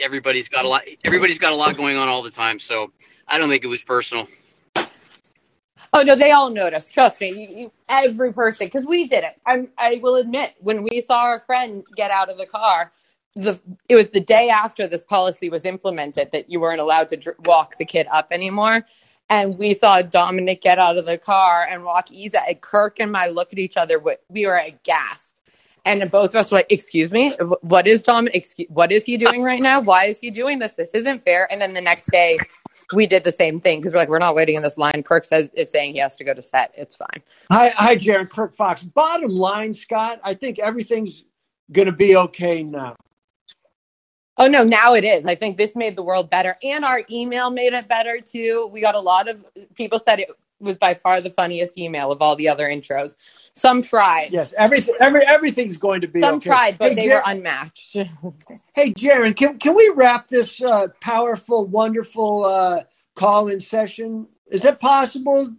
everybody's 0.00 0.48
got 0.48 0.64
a 0.64 0.68
lot. 0.68 0.82
Everybody's 1.04 1.38
got 1.38 1.52
a 1.52 1.56
lot 1.56 1.76
going 1.76 1.96
on 1.96 2.08
all 2.08 2.22
the 2.22 2.30
time. 2.30 2.58
So 2.58 2.92
I 3.26 3.38
don't 3.38 3.48
think 3.48 3.64
it 3.64 3.68
was 3.68 3.82
personal. 3.82 4.28
Oh 5.92 6.02
no, 6.02 6.14
they 6.14 6.30
all 6.30 6.50
noticed. 6.50 6.92
Trust 6.92 7.20
me, 7.20 7.30
you, 7.30 7.62
you, 7.62 7.72
every 7.88 8.32
person, 8.32 8.66
because 8.66 8.86
we 8.86 9.08
did 9.08 9.24
it. 9.24 9.40
I'm, 9.46 9.68
I 9.78 9.98
will 10.02 10.16
admit, 10.16 10.54
when 10.60 10.82
we 10.82 11.00
saw 11.00 11.22
our 11.24 11.40
friend 11.40 11.84
get 11.96 12.10
out 12.10 12.28
of 12.28 12.38
the 12.38 12.46
car, 12.46 12.92
the 13.34 13.58
it 13.88 13.96
was 13.96 14.08
the 14.10 14.20
day 14.20 14.50
after 14.50 14.86
this 14.86 15.02
policy 15.04 15.48
was 15.48 15.64
implemented 15.64 16.30
that 16.32 16.50
you 16.50 16.60
weren't 16.60 16.80
allowed 16.80 17.08
to 17.10 17.16
dr- 17.16 17.36
walk 17.46 17.78
the 17.78 17.84
kid 17.84 18.06
up 18.12 18.28
anymore. 18.30 18.84
And 19.30 19.58
we 19.58 19.74
saw 19.74 20.02
Dominic 20.02 20.62
get 20.62 20.78
out 20.78 20.96
of 20.96 21.06
the 21.06 21.18
car 21.18 21.66
and 21.68 21.84
walk 21.84 22.10
Isa. 22.10 22.40
And 22.48 22.60
Kirk 22.60 22.98
and 23.00 23.16
I 23.16 23.28
look 23.28 23.52
at 23.52 23.58
each 23.58 23.76
other. 23.76 23.98
We 23.98 24.16
we 24.28 24.46
were 24.46 24.56
aghast. 24.56 25.34
And 25.84 26.10
both 26.10 26.30
of 26.30 26.36
us 26.36 26.50
were 26.50 26.58
like, 26.58 26.70
"Excuse 26.70 27.10
me, 27.10 27.36
what 27.60 27.86
is 27.86 28.02
Dominic? 28.02 28.36
Excuse, 28.36 28.68
what 28.70 28.92
is 28.92 29.04
he 29.04 29.16
doing 29.16 29.42
right 29.42 29.62
now? 29.62 29.80
Why 29.80 30.06
is 30.06 30.18
he 30.18 30.30
doing 30.30 30.58
this? 30.58 30.74
This 30.74 30.92
isn't 30.94 31.24
fair." 31.24 31.50
And 31.50 31.60
then 31.60 31.74
the 31.74 31.80
next 31.80 32.10
day, 32.10 32.38
we 32.92 33.06
did 33.06 33.24
the 33.24 33.32
same 33.32 33.60
thing 33.60 33.80
because 33.80 33.94
we're 33.94 34.00
like, 34.00 34.08
"We're 34.08 34.18
not 34.18 34.34
waiting 34.34 34.56
in 34.56 34.62
this 34.62 34.76
line." 34.76 35.02
Kirk 35.02 35.24
says 35.24 35.50
is 35.54 35.70
saying 35.70 35.94
he 35.94 36.00
has 36.00 36.16
to 36.16 36.24
go 36.24 36.34
to 36.34 36.42
set. 36.42 36.72
It's 36.76 36.94
fine. 36.94 37.22
Hi, 37.50 37.70
hi, 37.70 37.96
Jaron 37.96 38.28
Kirk 38.28 38.54
Fox. 38.54 38.82
Bottom 38.82 39.30
line, 39.30 39.72
Scott, 39.72 40.20
I 40.22 40.34
think 40.34 40.58
everything's 40.58 41.24
going 41.72 41.86
to 41.86 41.92
be 41.92 42.16
okay 42.16 42.62
now. 42.62 42.96
Oh 44.38 44.48
no, 44.48 44.64
now 44.64 44.94
it 44.94 45.04
is. 45.04 45.26
I 45.26 45.36
think 45.36 45.58
this 45.58 45.76
made 45.76 45.96
the 45.96 46.04
world 46.04 46.30
better, 46.30 46.58
and 46.62 46.84
our 46.84 47.02
email 47.10 47.50
made 47.50 47.74
it 47.74 47.88
better 47.88 48.20
too. 48.20 48.70
We 48.72 48.82
got 48.82 48.96
a 48.96 49.00
lot 49.00 49.28
of 49.28 49.44
people 49.76 50.00
said 50.00 50.20
it 50.20 50.30
was 50.60 50.78
by 50.78 50.94
far 50.94 51.20
the 51.22 51.30
funniest 51.30 51.78
email 51.78 52.12
of 52.12 52.22
all 52.22 52.36
the 52.36 52.48
other 52.50 52.68
intros. 52.68 53.16
Some 53.54 53.82
tried, 53.82 54.32
Yes, 54.32 54.54
everything, 54.58 54.96
every, 55.00 55.22
everything's 55.26 55.76
going 55.78 56.02
to 56.02 56.08
be 56.08 56.28
some 56.28 56.40
okay. 56.40 56.40
tried, 56.40 56.78
but 56.78 56.94
hey, 56.94 56.96
they 56.96 57.08
Jar- 57.08 57.22
were 57.22 57.22
unmatched. 57.24 58.02
hey, 58.74 58.94
Jaron, 58.94 59.36
can, 59.36 59.58
can 59.58 59.76
we 59.76 59.92
wrap 59.96 60.28
this 60.28 60.62
uh, 60.62 60.88
powerful, 61.00 61.66
wonderful 61.66 62.44
uh, 62.46 62.84
call-in 63.16 63.60
session? 63.60 64.28
Is 64.48 64.62
that 64.62 64.80
possible? 64.80 65.50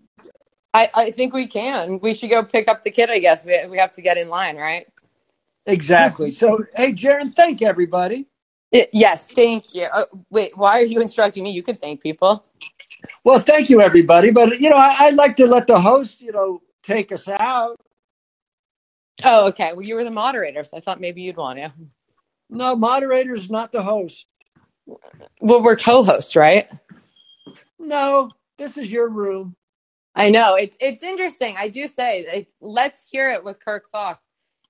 I, 0.74 0.90
I 0.96 1.12
think 1.12 1.34
we 1.34 1.48
can. 1.48 2.00
We 2.02 2.14
should 2.16 2.32
go 2.32 2.46
pick 2.46 2.70
up 2.70 2.84
the 2.84 2.92
kid. 2.92 3.12
I 3.12 3.20
guess 3.20 3.46
we 3.46 3.60
we 3.70 3.80
have 3.80 3.94
to 3.94 4.04
get 4.04 4.18
in 4.18 4.30
line, 4.30 4.58
right? 4.58 4.88
Exactly. 5.68 6.32
So, 6.32 6.66
hey, 6.78 6.94
Jaron, 6.94 7.34
thank 7.34 7.64
everybody. 7.64 8.29
Y- 8.74 8.88
yes, 8.94 9.28
thank 9.28 9.76
you. 9.76 9.84
Uh, 9.86 10.06
wait, 10.32 10.58
why 10.58 10.82
are 10.82 10.86
you 10.86 11.02
instructing 11.02 11.44
me? 11.44 11.52
You 11.52 11.64
can 11.64 11.78
thank 11.78 12.02
people. 12.02 12.46
Well, 13.26 13.40
thank 13.40 13.70
you, 13.70 13.82
everybody. 13.82 14.32
But 14.32 14.60
you 14.62 14.70
know, 14.70 14.78
I, 14.78 14.96
I'd 15.02 15.16
like 15.16 15.38
to 15.38 15.48
let 15.48 15.68
the 15.68 15.80
host, 15.82 16.22
you 16.22 16.32
know, 16.34 16.62
take 16.84 17.12
us 17.12 17.28
out. 17.28 17.78
Oh, 19.26 19.50
okay. 19.50 19.74
Well, 19.74 19.84
you 19.84 19.96
were 19.96 20.04
the 20.06 20.12
moderator, 20.12 20.64
so 20.64 20.78
I 20.78 20.82
thought 20.82 21.02
maybe 21.02 21.24
you'd 21.24 21.38
want 21.38 21.60
to. 21.60 21.74
No, 22.50 22.76
moderator's 22.76 23.50
not 23.52 23.72
the 23.74 23.84
host. 23.84 24.28
Well, 25.42 25.64
we're 25.64 25.78
co-hosts, 25.78 26.36
right? 26.36 26.70
No, 27.80 28.32
this 28.58 28.78
is 28.78 28.92
your 28.92 29.10
room. 29.10 29.56
I 30.16 30.30
know 30.32 30.56
it's 30.56 30.78
it's 30.82 31.04
interesting. 31.04 31.56
I 31.58 31.70
do 31.70 31.88
say, 31.88 32.28
like, 32.32 32.48
let's 32.62 33.08
hear 33.10 33.32
it 33.32 33.44
with 33.44 33.64
Kirk 33.64 33.90
Fox. 33.92 34.22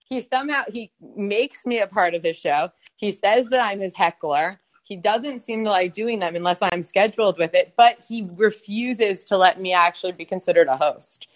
He 0.05 0.21
somehow 0.21 0.63
he 0.67 0.91
makes 1.01 1.65
me 1.65 1.79
a 1.81 1.87
part 1.87 2.13
of 2.15 2.23
his 2.23 2.37
show. 2.37 2.69
He 2.99 3.13
says 3.13 3.47
that 3.47 3.63
I'm 3.63 3.79
his 3.79 3.95
heckler. 3.95 4.59
He 4.83 4.97
doesn't 4.97 5.45
seem 5.45 5.63
to 5.63 5.69
like 5.69 5.93
doing 5.93 6.19
them 6.19 6.35
unless 6.35 6.57
I'm 6.61 6.83
scheduled 6.83 7.37
with 7.37 7.55
it, 7.55 7.73
but 7.77 8.03
he 8.05 8.27
refuses 8.35 9.23
to 9.25 9.37
let 9.37 9.61
me 9.61 9.71
actually 9.71 10.11
be 10.11 10.25
considered 10.25 10.67
a 10.67 10.75
host. 10.75 11.29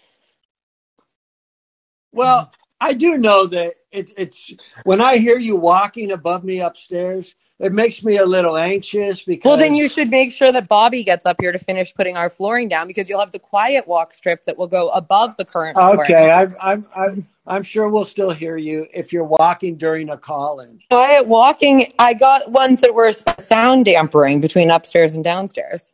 Well, 2.12 2.52
I 2.82 2.92
do 2.92 3.16
know 3.16 3.46
that 3.46 3.76
it, 3.92 4.12
it's 4.18 4.52
when 4.84 5.00
I 5.00 5.16
hear 5.16 5.38
you 5.38 5.56
walking 5.56 6.12
above 6.12 6.44
me 6.44 6.60
upstairs, 6.60 7.34
it 7.58 7.72
makes 7.72 8.04
me 8.04 8.18
a 8.18 8.26
little 8.26 8.58
anxious 8.58 9.22
because. 9.22 9.48
Well, 9.48 9.56
then 9.56 9.74
you 9.74 9.88
should 9.88 10.10
make 10.10 10.32
sure 10.32 10.52
that 10.52 10.68
Bobby 10.68 11.02
gets 11.02 11.24
up 11.24 11.38
here 11.40 11.52
to 11.52 11.58
finish 11.58 11.94
putting 11.94 12.18
our 12.18 12.28
flooring 12.28 12.68
down 12.68 12.88
because 12.88 13.08
you'll 13.08 13.20
have 13.20 13.32
the 13.32 13.38
quiet 13.38 13.88
walk 13.88 14.12
strip 14.12 14.44
that 14.44 14.58
will 14.58 14.68
go 14.68 14.90
above 14.90 15.38
the 15.38 15.46
current 15.46 15.78
flooring. 15.78 16.00
Okay, 16.00 16.30
I'm 16.30 16.54
I'm 16.60 16.86
I'm, 16.94 17.28
I'm 17.46 17.62
sure 17.62 17.88
we'll 17.88 18.04
still 18.04 18.30
hear 18.30 18.56
you 18.56 18.86
if 18.94 19.12
you're 19.12 19.26
walking 19.26 19.76
during 19.76 20.10
a 20.10 20.16
call-in. 20.16 20.80
Quiet 20.90 21.26
walking. 21.26 21.92
I 21.98 22.14
got 22.14 22.50
ones 22.50 22.80
that 22.80 22.94
were 22.94 23.12
sound 23.12 23.84
dampering 23.84 24.40
between 24.40 24.70
upstairs 24.70 25.14
and 25.14 25.22
downstairs. 25.22 25.92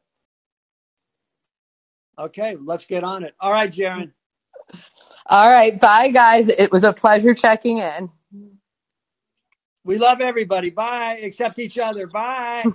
Okay, 2.18 2.56
let's 2.60 2.84
get 2.84 3.02
on 3.02 3.24
it. 3.24 3.34
All 3.40 3.52
right, 3.52 3.70
Jaron. 3.70 4.12
All 5.26 5.50
right. 5.50 5.80
Bye, 5.80 6.10
guys. 6.10 6.48
It 6.48 6.70
was 6.70 6.84
a 6.84 6.92
pleasure 6.92 7.34
checking 7.34 7.78
in. 7.78 8.10
We 9.84 9.98
love 9.98 10.20
everybody. 10.20 10.70
Bye, 10.70 11.18
except 11.22 11.58
each 11.58 11.78
other. 11.78 12.06
Bye. 12.06 12.64